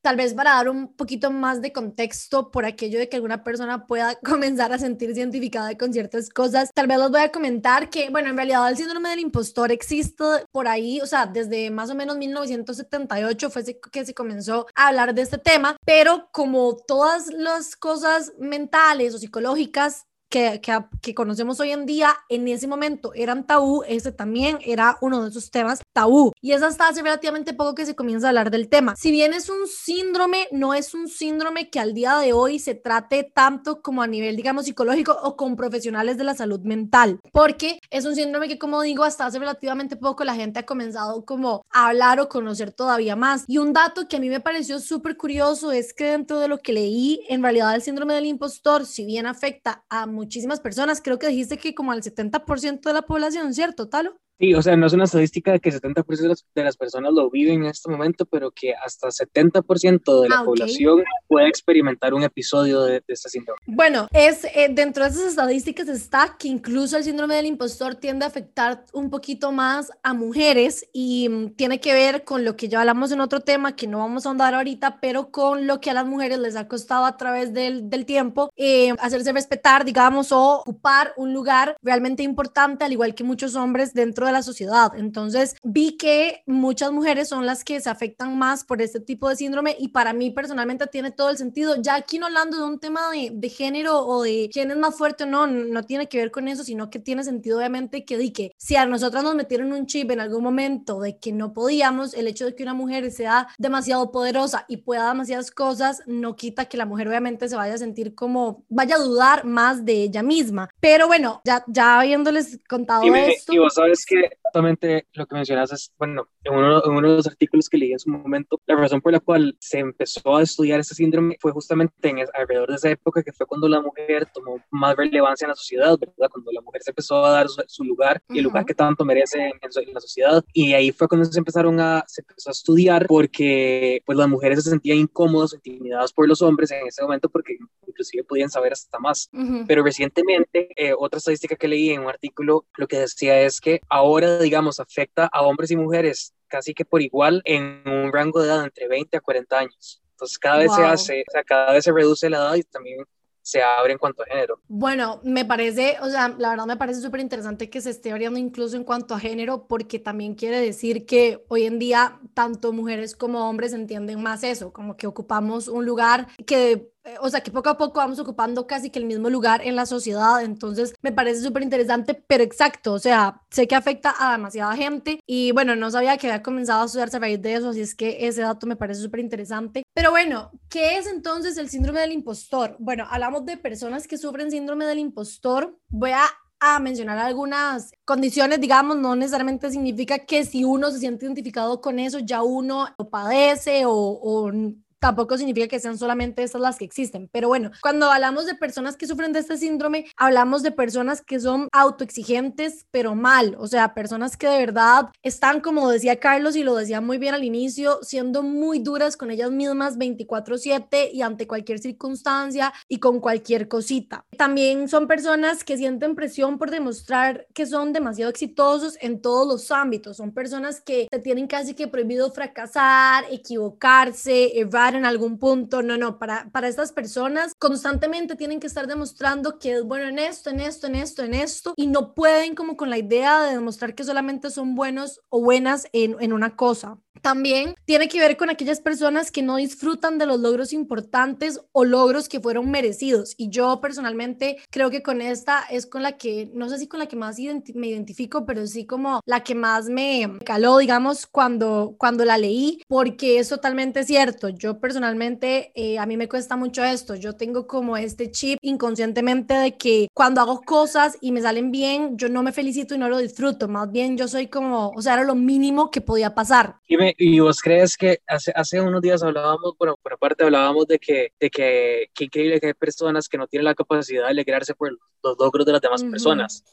tal 0.01 0.15
vez 0.15 0.33
para 0.33 0.51
dar 0.51 0.69
un 0.69 0.93
poquito 0.93 1.31
más 1.31 1.61
de 1.61 1.71
contexto 1.71 2.51
por 2.51 2.65
aquello 2.65 2.99
de 2.99 3.09
que 3.09 3.17
alguna 3.17 3.43
persona 3.43 3.85
pueda 3.85 4.15
comenzar 4.23 4.71
a 4.71 4.79
sentirse 4.79 5.19
identificada 5.19 5.77
con 5.77 5.93
ciertas 5.93 6.29
cosas, 6.29 6.71
tal 6.73 6.87
vez 6.87 6.99
les 6.99 7.09
voy 7.09 7.21
a 7.21 7.31
comentar 7.31 7.89
que, 7.89 8.09
bueno, 8.09 8.29
en 8.29 8.37
realidad 8.37 8.69
el 8.69 8.77
síndrome 8.77 9.09
del 9.09 9.19
impostor 9.19 9.71
existe 9.71 10.23
por 10.51 10.67
ahí, 10.67 11.01
o 11.01 11.05
sea, 11.05 11.25
desde 11.25 11.71
más 11.71 11.89
o 11.89 11.95
menos 11.95 12.17
1978 12.17 13.49
fue 13.49 13.63
que 13.91 14.05
se 14.05 14.13
comenzó 14.13 14.65
a 14.75 14.87
hablar 14.87 15.13
de 15.13 15.21
este 15.21 15.37
tema, 15.37 15.77
pero 15.85 16.29
como 16.31 16.75
todas 16.75 17.27
las 17.27 17.75
cosas 17.75 18.33
mentales 18.39 19.13
o 19.13 19.19
psicológicas 19.19 20.05
que, 20.29 20.61
que, 21.01 21.15
conocemos 21.15 21.59
hoy 21.59 21.71
en 21.71 21.85
día, 21.85 22.15
en 22.29 22.47
ese 22.47 22.67
momento 22.67 23.11
eran 23.15 23.45
tabú, 23.45 23.83
ese 23.87 24.11
también 24.11 24.59
era 24.63 24.97
uno 25.01 25.23
de 25.23 25.29
esos 25.29 25.49
temas 25.49 25.81
tabú. 25.93 26.31
Y 26.41 26.51
es 26.51 26.61
hasta 26.61 26.87
hace 26.87 27.01
relativamente 27.01 27.53
poco 27.53 27.75
que 27.75 27.85
se 27.85 27.95
comienza 27.95 28.27
a 28.27 28.29
hablar 28.29 28.51
del 28.51 28.69
tema. 28.69 28.95
Si 28.95 29.11
bien 29.11 29.33
es 29.33 29.49
un 29.49 29.67
síndrome, 29.67 30.47
no 30.51 30.73
es 30.73 30.93
un 30.93 31.07
síndrome 31.07 31.69
que 31.69 31.79
al 31.79 31.93
día 31.93 32.17
de 32.17 32.33
hoy 32.33 32.59
se 32.59 32.75
trate 32.75 33.23
tanto 33.23 33.81
como 33.81 34.01
a 34.01 34.07
nivel, 34.07 34.35
digamos, 34.35 34.65
psicológico 34.65 35.17
o 35.23 35.35
con 35.35 35.55
profesionales 35.55 36.17
de 36.17 36.23
la 36.23 36.35
salud 36.35 36.59
mental, 36.61 37.19
porque 37.33 37.79
es 37.89 38.05
un 38.05 38.15
síndrome 38.15 38.47
que, 38.47 38.59
como 38.59 38.81
digo, 38.81 39.03
hasta 39.03 39.25
hace 39.25 39.39
relativamente 39.39 39.95
poco 39.95 40.23
la 40.23 40.35
gente 40.35 40.59
ha 40.59 40.65
comenzado 40.65 41.25
como 41.25 41.63
a 41.71 41.87
hablar 41.87 42.19
o 42.19 42.29
conocer 42.29 42.71
todavía 42.71 43.15
más. 43.15 43.45
Y 43.47 43.57
un 43.57 43.73
dato 43.73 44.07
que 44.07 44.17
a 44.17 44.19
mí 44.19 44.29
me 44.29 44.39
pareció 44.39 44.79
súper 44.79 45.17
curioso 45.17 45.71
es 45.71 45.93
que 45.93 46.05
dentro 46.05 46.39
de 46.39 46.47
lo 46.47 46.59
que 46.59 46.73
leí, 46.73 47.21
en 47.29 47.41
realidad 47.41 47.73
el 47.73 47.81
síndrome 47.81 48.13
del 48.13 48.25
impostor, 48.25 48.85
si 48.85 49.05
bien 49.05 49.25
afecta 49.25 49.83
a 49.89 50.05
muchísimas 50.19 50.59
personas. 50.59 51.01
Creo 51.01 51.17
que 51.17 51.27
dijiste 51.27 51.57
que 51.57 51.73
como 51.73 51.91
al 51.91 52.03
70% 52.03 52.81
de 52.81 52.93
la 52.93 53.01
población, 53.01 53.53
¿cierto, 53.53 53.89
Talo? 53.89 54.19
Sí, 54.39 54.53
o 54.53 54.61
sea, 54.61 54.77
no 54.77 54.87
es 54.87 54.93
una 54.93 55.03
estadística 55.03 55.51
de 55.51 55.59
que 55.59 55.69
70% 55.69 56.05
de 56.05 56.27
las, 56.29 56.45
de 56.55 56.63
las, 56.63 56.77
personas 56.77 57.11
lo 57.13 57.29
viven 57.29 57.63
en 57.63 57.65
este 57.65 57.91
momento, 57.91 58.25
pero 58.25 58.51
que 58.51 58.73
hasta 58.73 59.09
70% 59.09 60.21
de 60.21 60.29
la 60.29 60.39
ah, 60.39 60.45
población 60.45 61.03
puede 61.27 61.49
experimentar 61.49 62.13
un 62.13 62.23
episodio 62.23 62.83
de, 62.83 63.03
este 63.05 63.27
síndrome. 63.27 63.59
Bueno, 63.65 64.07
es 64.13 64.45
eh, 64.45 64.69
dentro 64.71 65.03
de 65.03 65.09
esas 65.09 65.23
estadísticas 65.23 65.89
está 65.89 66.37
que 66.39 66.47
incluso 66.47 66.95
el 66.95 67.03
síndrome 67.03 67.35
del 67.35 67.47
impostor 67.47 67.95
tiende 67.95 68.23
a 68.23 68.29
afectar 68.29 68.85
un 68.93 69.09
poquito 69.09 69.51
más 69.51 69.91
a 70.03 70.13
mujeres 70.13 70.87
y 70.93 71.27
mm, 71.27 71.55
tiene 71.55 71.81
que 71.81 71.93
ver 71.93 72.23
con 72.23 72.45
lo 72.45 72.55
que 72.55 72.69
ya 72.69 72.79
hablamos 72.79 73.11
en 73.11 73.19
otro 73.19 73.41
tema 73.41 73.75
que 73.75 73.87
no 73.87 73.97
vamos 73.97 74.25
a 74.25 74.29
ahondar 74.29 74.55
ahorita, 74.55 75.01
pero 75.01 75.31
con 75.31 75.67
lo 75.67 75.81
que 75.81 75.89
a 75.89 75.93
las 75.93 76.05
mujeres 76.05 76.39
les 76.39 76.55
ha 76.55 76.69
costado 76.69 77.03
a 77.03 77.17
través 77.17 77.53
del, 77.53 77.89
del 77.89 78.05
tiempo 78.05 78.49
eh, 78.55 78.93
hacerse 78.99 79.33
respetar, 79.33 79.83
digamos, 79.83 80.31
o 80.31 80.61
ocupar 80.61 81.13
un 81.17 81.33
lugar 81.33 81.75
realmente 81.83 82.23
importante, 82.23 82.85
al 82.85 82.93
igual 82.93 83.15
que 83.15 83.25
muchos 83.25 83.55
hombres 83.55 83.93
dentro 83.93 84.25
de 84.25 84.28
la 84.31 84.43
sociedad. 84.43 84.91
Entonces 84.95 85.55
vi 85.63 85.97
que 85.97 86.43
muchas 86.45 86.91
mujeres 86.91 87.29
son 87.29 87.45
las 87.45 87.63
que 87.63 87.79
se 87.81 87.89
afectan 87.89 88.37
más 88.37 88.63
por 88.63 88.81
este 88.81 88.99
tipo 88.99 89.29
de 89.29 89.35
síndrome 89.35 89.75
y 89.79 89.89
para 89.89 90.13
mí 90.13 90.31
personalmente 90.31 90.87
tiene 90.87 91.11
todo 91.11 91.29
el 91.29 91.37
sentido. 91.37 91.75
Ya 91.81 91.95
aquí 91.95 92.19
no 92.19 92.27
hablando 92.27 92.57
de 92.57 92.63
un 92.63 92.79
tema 92.79 93.11
de, 93.11 93.31
de 93.33 93.49
género 93.49 94.05
o 94.05 94.23
de 94.23 94.49
quién 94.51 94.71
es 94.71 94.77
más 94.77 94.95
fuerte 94.95 95.23
o 95.23 95.27
no, 95.27 95.47
no 95.47 95.83
tiene 95.83 96.07
que 96.07 96.17
ver 96.17 96.31
con 96.31 96.47
eso, 96.47 96.63
sino 96.63 96.89
que 96.89 96.99
tiene 96.99 97.23
sentido 97.23 97.57
obviamente 97.57 98.05
que 98.05 98.17
di 98.17 98.31
que 98.31 98.51
si 98.57 98.75
a 98.75 98.85
nosotras 98.85 99.23
nos 99.23 99.35
metieron 99.35 99.73
un 99.73 99.85
chip 99.85 100.11
en 100.11 100.19
algún 100.19 100.43
momento 100.43 100.99
de 100.99 101.17
que 101.17 101.31
no 101.31 101.53
podíamos, 101.53 102.13
el 102.13 102.27
hecho 102.27 102.45
de 102.45 102.55
que 102.55 102.63
una 102.63 102.73
mujer 102.73 103.11
sea 103.11 103.47
demasiado 103.57 104.11
poderosa 104.11 104.65
y 104.67 104.77
pueda 104.77 105.09
demasiadas 105.09 105.51
cosas 105.51 106.01
no 106.05 106.35
quita 106.35 106.65
que 106.65 106.77
la 106.77 106.85
mujer 106.85 107.07
obviamente 107.07 107.49
se 107.49 107.55
vaya 107.55 107.73
a 107.73 107.77
sentir 107.77 108.15
como, 108.15 108.63
vaya 108.69 108.95
a 108.95 108.99
dudar 108.99 109.45
más 109.45 109.85
de 109.85 110.03
ella 110.03 110.23
misma. 110.23 110.69
Pero 110.79 111.07
bueno, 111.07 111.41
ya, 111.43 111.63
ya 111.67 111.99
habiéndoles 111.99 112.59
contado 112.67 113.03
esto. 113.03 113.53
Y 113.53 113.57
vos 113.57 113.73
sabes 113.73 114.05
que 114.05 114.18
que 114.21 114.37
justamente 114.43 115.07
lo 115.13 115.25
que 115.25 115.35
mencionas 115.35 115.71
es, 115.71 115.93
bueno, 115.97 116.27
en 116.43 116.53
uno, 116.53 116.83
en 116.83 116.91
uno, 116.91 117.09
de 117.09 117.15
los 117.17 117.27
artículos 117.27 117.69
que 117.69 117.77
leí 117.77 117.91
en 117.91 117.99
su 117.99 118.09
momento, 118.09 118.59
la 118.65 118.75
razón 118.75 119.01
por 119.01 119.11
la 119.11 119.19
cual 119.19 119.55
se 119.59 119.79
empezó 119.79 120.35
a 120.35 120.43
estudiar 120.43 120.79
este 120.79 120.95
síndrome 120.95 121.37
fue 121.39 121.51
justamente 121.51 122.09
en 122.09 122.19
alrededor 122.33 122.69
de 122.69 122.75
esa 122.75 122.89
época 122.89 123.23
que 123.23 123.31
fue 123.31 123.45
cuando 123.45 123.67
la 123.67 123.81
mujer 123.81 124.27
tomó 124.33 124.61
más 124.71 124.95
relevancia 124.95 125.45
en 125.45 125.49
la 125.49 125.55
sociedad, 125.55 125.97
¿verdad? 125.99 126.29
Cuando 126.31 126.51
la 126.51 126.61
mujer 126.61 126.81
se 126.81 126.91
empezó 126.91 127.25
a 127.25 127.31
dar 127.31 127.47
su, 127.47 127.83
lugar 127.83 128.21
y 128.29 128.39
el 128.39 128.43
lugar 128.43 128.65
que 128.65 128.73
tanto 128.73 129.05
merece 129.05 129.39
en, 129.39 129.53
en, 129.61 129.93
la 129.93 129.99
sociedad. 129.99 130.43
Y 130.53 130.73
ahí 130.73 130.91
fue 130.91 131.07
cuando 131.07 131.25
se 131.25 131.39
empezaron 131.39 131.79
a, 131.79 132.03
se 132.07 132.21
empezó 132.21 132.49
a 132.49 132.51
estudiar 132.51 133.07
porque 133.07 134.01
pues 134.05 134.17
las 134.17 134.27
mujeres 134.27 134.63
se 134.63 134.69
sentían 134.69 134.97
incómodas, 134.97 135.53
intimidadas 135.53 136.13
por 136.13 136.27
los 136.27 136.41
hombres 136.41 136.71
en 136.71 136.85
ese 136.87 137.01
momento 137.01 137.29
porque 137.29 137.57
inclusive 137.87 138.23
podían 138.23 138.49
saber 138.49 138.73
hasta 138.73 138.99
más. 138.99 139.29
Pero 139.67 139.83
recientemente, 139.83 140.69
eh, 140.75 140.93
otra 140.97 141.17
estadística 141.17 141.55
que 141.55 141.67
leí 141.67 141.89
en 141.89 142.01
un 142.01 142.09
artículo, 142.09 142.65
lo 142.77 142.87
que 142.87 142.99
decía 142.99 143.41
es 143.41 143.59
que 143.59 143.81
ahora, 143.89 144.08
digamos, 144.41 144.79
afecta 144.79 145.29
a 145.31 145.41
hombres 145.41 145.71
y 145.71 145.75
mujeres 145.75 146.33
casi 146.47 146.73
que 146.73 146.85
por 146.85 147.01
igual 147.01 147.41
en 147.45 147.83
un 147.85 148.11
rango 148.11 148.41
de 148.41 148.47
edad 148.47 148.63
entre 148.63 148.87
20 148.87 149.17
a 149.17 149.21
40 149.21 149.59
años. 149.59 150.01
Entonces 150.11 150.37
cada 150.37 150.57
vez 150.57 150.73
se 150.73 150.83
hace, 150.83 151.23
o 151.27 151.31
sea, 151.31 151.43
cada 151.43 151.71
vez 151.71 151.83
se 151.83 151.93
reduce 151.93 152.29
la 152.29 152.37
edad 152.37 152.55
y 152.55 152.63
también 152.63 153.05
se 153.41 153.63
abre 153.63 153.93
en 153.93 153.97
cuanto 153.97 154.21
a 154.21 154.25
género. 154.25 154.59
Bueno, 154.67 155.21
me 155.23 155.45
parece, 155.45 155.97
o 156.01 156.09
sea, 156.09 156.35
la 156.37 156.49
verdad 156.49 156.65
me 156.65 156.77
parece 156.77 157.01
súper 157.01 157.19
interesante 157.21 157.69
que 157.69 157.81
se 157.81 157.89
esté 157.89 158.11
abriendo 158.11 158.37
incluso 158.37 158.75
en 158.75 158.83
cuanto 158.83 159.15
a 159.15 159.19
género, 159.19 159.65
porque 159.67 159.97
también 159.97 160.35
quiere 160.35 160.59
decir 160.59 161.05
que 161.05 161.43
hoy 161.47 161.63
en 161.63 161.79
día 161.79 162.19
tanto 162.33 162.73
mujeres 162.73 163.15
como 163.15 163.49
hombres 163.49 163.73
entienden 163.73 164.21
más 164.21 164.43
eso, 164.43 164.71
como 164.71 164.97
que 164.97 165.07
ocupamos 165.07 165.67
un 165.67 165.85
lugar 165.85 166.27
que 166.45 166.91
o 167.21 167.29
sea, 167.29 167.41
que 167.41 167.51
poco 167.51 167.69
a 167.69 167.77
poco 167.77 167.99
vamos 167.99 168.19
ocupando 168.19 168.67
casi 168.67 168.89
que 168.89 168.99
el 168.99 169.05
mismo 169.05 169.29
lugar 169.29 169.61
en 169.63 169.75
la 169.75 169.85
sociedad, 169.85 170.43
entonces 170.43 170.93
me 171.01 171.11
parece 171.11 171.41
súper 171.41 171.63
interesante, 171.63 172.13
pero 172.13 172.43
exacto, 172.43 172.93
o 172.93 172.99
sea, 172.99 173.41
sé 173.49 173.67
que 173.67 173.75
afecta 173.75 174.13
a 174.17 174.33
demasiada 174.33 174.75
gente 174.75 175.19
y 175.25 175.51
bueno, 175.51 175.75
no 175.75 175.91
sabía 175.91 176.17
que 176.17 176.27
había 176.27 176.43
comenzado 176.43 176.83
a 176.83 176.85
estudiarse 176.85 177.17
a 177.17 177.19
raíz 177.19 177.41
de 177.41 177.55
eso, 177.55 177.69
así 177.69 177.81
es 177.81 177.95
que 177.95 178.27
ese 178.27 178.41
dato 178.41 178.67
me 178.67 178.75
parece 178.75 179.01
súper 179.01 179.21
interesante. 179.21 179.83
Pero 179.93 180.11
bueno, 180.11 180.51
¿qué 180.69 180.97
es 180.97 181.07
entonces 181.07 181.57
el 181.57 181.69
síndrome 181.69 182.01
del 182.01 182.11
impostor? 182.11 182.75
Bueno, 182.79 183.05
hablamos 183.09 183.45
de 183.45 183.57
personas 183.57 184.07
que 184.07 184.17
sufren 184.17 184.51
síndrome 184.51 184.85
del 184.85 184.99
impostor, 184.99 185.77
voy 185.89 186.11
a 186.11 186.23
a 186.61 186.79
mencionar 186.79 187.17
algunas 187.17 187.91
condiciones, 188.05 188.59
digamos, 188.59 188.97
no 188.97 189.15
necesariamente 189.15 189.71
significa 189.71 190.19
que 190.19 190.43
si 190.43 190.65
uno 190.65 190.91
se 190.91 190.99
siente 190.99 191.25
identificado 191.25 191.79
con 191.79 191.99
eso, 191.99 192.19
ya 192.19 192.41
uno 192.43 192.87
lo 192.97 193.09
padece 193.09 193.85
o, 193.85 193.93
o 193.93 194.51
tampoco 194.99 195.37
significa 195.37 195.67
que 195.67 195.79
sean 195.79 195.97
solamente 195.97 196.43
estas 196.43 196.61
las 196.61 196.77
que 196.77 196.85
existen. 196.85 197.29
Pero 197.31 197.47
bueno, 197.47 197.71
cuando 197.81 198.11
hablamos 198.11 198.45
de 198.45 198.55
personas 198.55 198.97
que 198.97 199.07
sufren 199.07 199.33
de 199.33 199.39
este 199.39 199.57
síndrome, 199.57 200.05
hablamos 200.17 200.63
de 200.63 200.71
personas 200.71 201.21
que 201.21 201.39
son 201.39 201.67
autoexigentes, 201.71 202.85
pero 202.91 203.15
mal. 203.15 203.55
O 203.59 203.67
sea, 203.67 203.93
personas 203.93 204.37
que 204.37 204.47
de 204.47 204.57
verdad 204.57 205.09
están, 205.23 205.61
como 205.61 205.89
decía 205.89 206.19
Carlos 206.19 206.55
y 206.55 206.63
lo 206.63 206.75
decía 206.75 207.01
muy 207.01 207.17
bien 207.17 207.33
al 207.33 207.43
inicio, 207.43 207.99
siendo 208.01 208.43
muy 208.43 208.79
duras 208.79 209.17
con 209.17 209.31
ellas 209.31 209.51
mismas 209.51 209.97
24/7 209.97 211.09
y 211.11 211.21
ante 211.21 211.47
cualquier 211.47 211.79
circunstancia 211.79 212.73
y 212.87 212.99
con 212.99 213.19
cualquier 213.19 213.67
cosita. 213.67 214.25
También 214.37 214.87
son 214.87 215.07
personas 215.07 215.63
que 215.63 215.77
sienten 215.77 216.15
presión 216.15 216.57
por 216.57 216.71
demostrar 216.71 217.47
que 217.53 217.65
son 217.65 217.93
demasiado 217.93 218.29
exitosos 218.29 218.97
en 219.01 219.21
todos 219.21 219.47
los 219.47 219.71
ámbitos. 219.71 220.17
Son 220.17 220.33
personas 220.33 220.81
que 220.81 221.07
te 221.09 221.19
tienen 221.19 221.47
casi 221.47 221.73
que 221.73 221.87
prohibido 221.87 222.31
fracasar, 222.31 223.25
equivocarse, 223.31 224.59
errar 224.59 224.88
en 224.95 225.05
algún 225.05 225.39
punto. 225.39 225.81
No, 225.81 225.97
no, 225.97 226.19
para, 226.19 226.49
para 226.51 226.67
estas 226.67 226.91
personas 226.91 227.53
constantemente 227.57 228.35
tienen 228.35 228.59
que 228.59 228.67
estar 228.67 228.87
demostrando 228.87 229.59
que 229.59 229.73
es 229.73 229.83
bueno 229.83 230.07
en 230.07 230.19
esto, 230.19 230.49
en 230.49 230.59
esto, 230.59 230.87
en 230.87 230.95
esto, 230.95 231.23
en 231.23 231.33
esto, 231.33 231.73
y 231.75 231.87
no 231.87 232.13
pueden 232.13 232.55
como 232.55 232.77
con 232.77 232.89
la 232.89 232.97
idea 232.97 233.41
de 233.43 233.53
demostrar 233.55 233.95
que 233.95 234.03
solamente 234.03 234.49
son 234.51 234.75
buenos 234.75 235.21
o 235.29 235.41
buenas 235.41 235.87
en, 235.93 236.15
en 236.19 236.33
una 236.33 236.55
cosa. 236.55 236.99
También 237.21 237.75
tiene 237.85 238.07
que 238.07 238.19
ver 238.19 238.37
con 238.37 238.49
aquellas 238.49 238.79
personas 238.79 239.31
que 239.31 239.41
no 239.41 239.57
disfrutan 239.57 240.17
de 240.17 240.25
los 240.25 240.39
logros 240.39 240.73
importantes 240.73 241.59
o 241.71 241.85
logros 241.85 242.29
que 242.29 242.39
fueron 242.39 242.71
merecidos. 242.71 243.35
Y 243.37 243.49
yo 243.49 243.81
personalmente 243.81 244.57
creo 244.69 244.89
que 244.89 245.03
con 245.03 245.21
esta 245.21 245.63
es 245.69 245.85
con 245.85 246.03
la 246.03 246.17
que, 246.17 246.49
no 246.53 246.69
sé 246.69 246.77
si 246.77 246.87
con 246.87 246.99
la 246.99 247.07
que 247.07 247.15
más 247.15 247.37
me 247.73 247.87
identifico, 247.87 248.45
pero 248.45 248.65
sí 248.67 248.85
como 248.85 249.21
la 249.25 249.43
que 249.43 249.55
más 249.55 249.89
me 249.89 250.39
caló, 250.45 250.77
digamos, 250.77 251.25
cuando, 251.27 251.95
cuando 251.97 252.25
la 252.25 252.37
leí, 252.37 252.81
porque 252.87 253.39
es 253.39 253.49
totalmente 253.49 254.03
cierto. 254.03 254.49
Yo 254.49 254.79
personalmente, 254.79 255.71
eh, 255.75 255.97
a 255.99 256.05
mí 256.05 256.17
me 256.17 256.29
cuesta 256.29 256.55
mucho 256.55 256.83
esto. 256.83 257.15
Yo 257.15 257.33
tengo 257.33 257.67
como 257.67 257.97
este 257.97 258.31
chip 258.31 258.59
inconscientemente 258.61 259.53
de 259.53 259.77
que 259.77 260.07
cuando 260.13 260.41
hago 260.41 260.61
cosas 260.61 261.17
y 261.21 261.31
me 261.31 261.41
salen 261.41 261.71
bien, 261.71 262.17
yo 262.17 262.29
no 262.29 262.43
me 262.43 262.51
felicito 262.51 262.95
y 262.95 262.97
no 262.97 263.09
lo 263.09 263.17
disfruto. 263.17 263.67
Más 263.67 263.91
bien 263.91 264.17
yo 264.17 264.27
soy 264.27 264.47
como, 264.47 264.89
o 264.89 265.01
sea, 265.01 265.13
era 265.13 265.23
lo 265.23 265.35
mínimo 265.35 265.91
que 265.91 266.01
podía 266.01 266.35
pasar. 266.35 266.77
Y 267.17 267.39
vos 267.39 267.61
crees 267.61 267.97
que 267.97 268.19
hace, 268.27 268.51
hace 268.55 268.81
unos 268.81 269.01
días 269.01 269.23
hablábamos, 269.23 269.75
bueno, 269.77 269.95
por 270.01 270.13
aparte 270.13 270.43
hablábamos 270.43 270.87
de 270.87 270.99
que, 270.99 271.33
de 271.39 271.49
que, 271.49 272.09
que 272.13 272.25
increíble 272.25 272.59
que 272.59 272.67
hay 272.67 272.73
personas 272.73 273.27
que 273.27 273.37
no 273.37 273.47
tienen 273.47 273.65
la 273.65 273.75
capacidad 273.75 274.23
de 274.23 274.29
alegrarse 274.29 274.75
por 274.75 274.91
los 275.23 275.37
logros 275.37 275.65
de 275.65 275.71
las 275.73 275.81
demás 275.81 276.03
personas. 276.03 276.63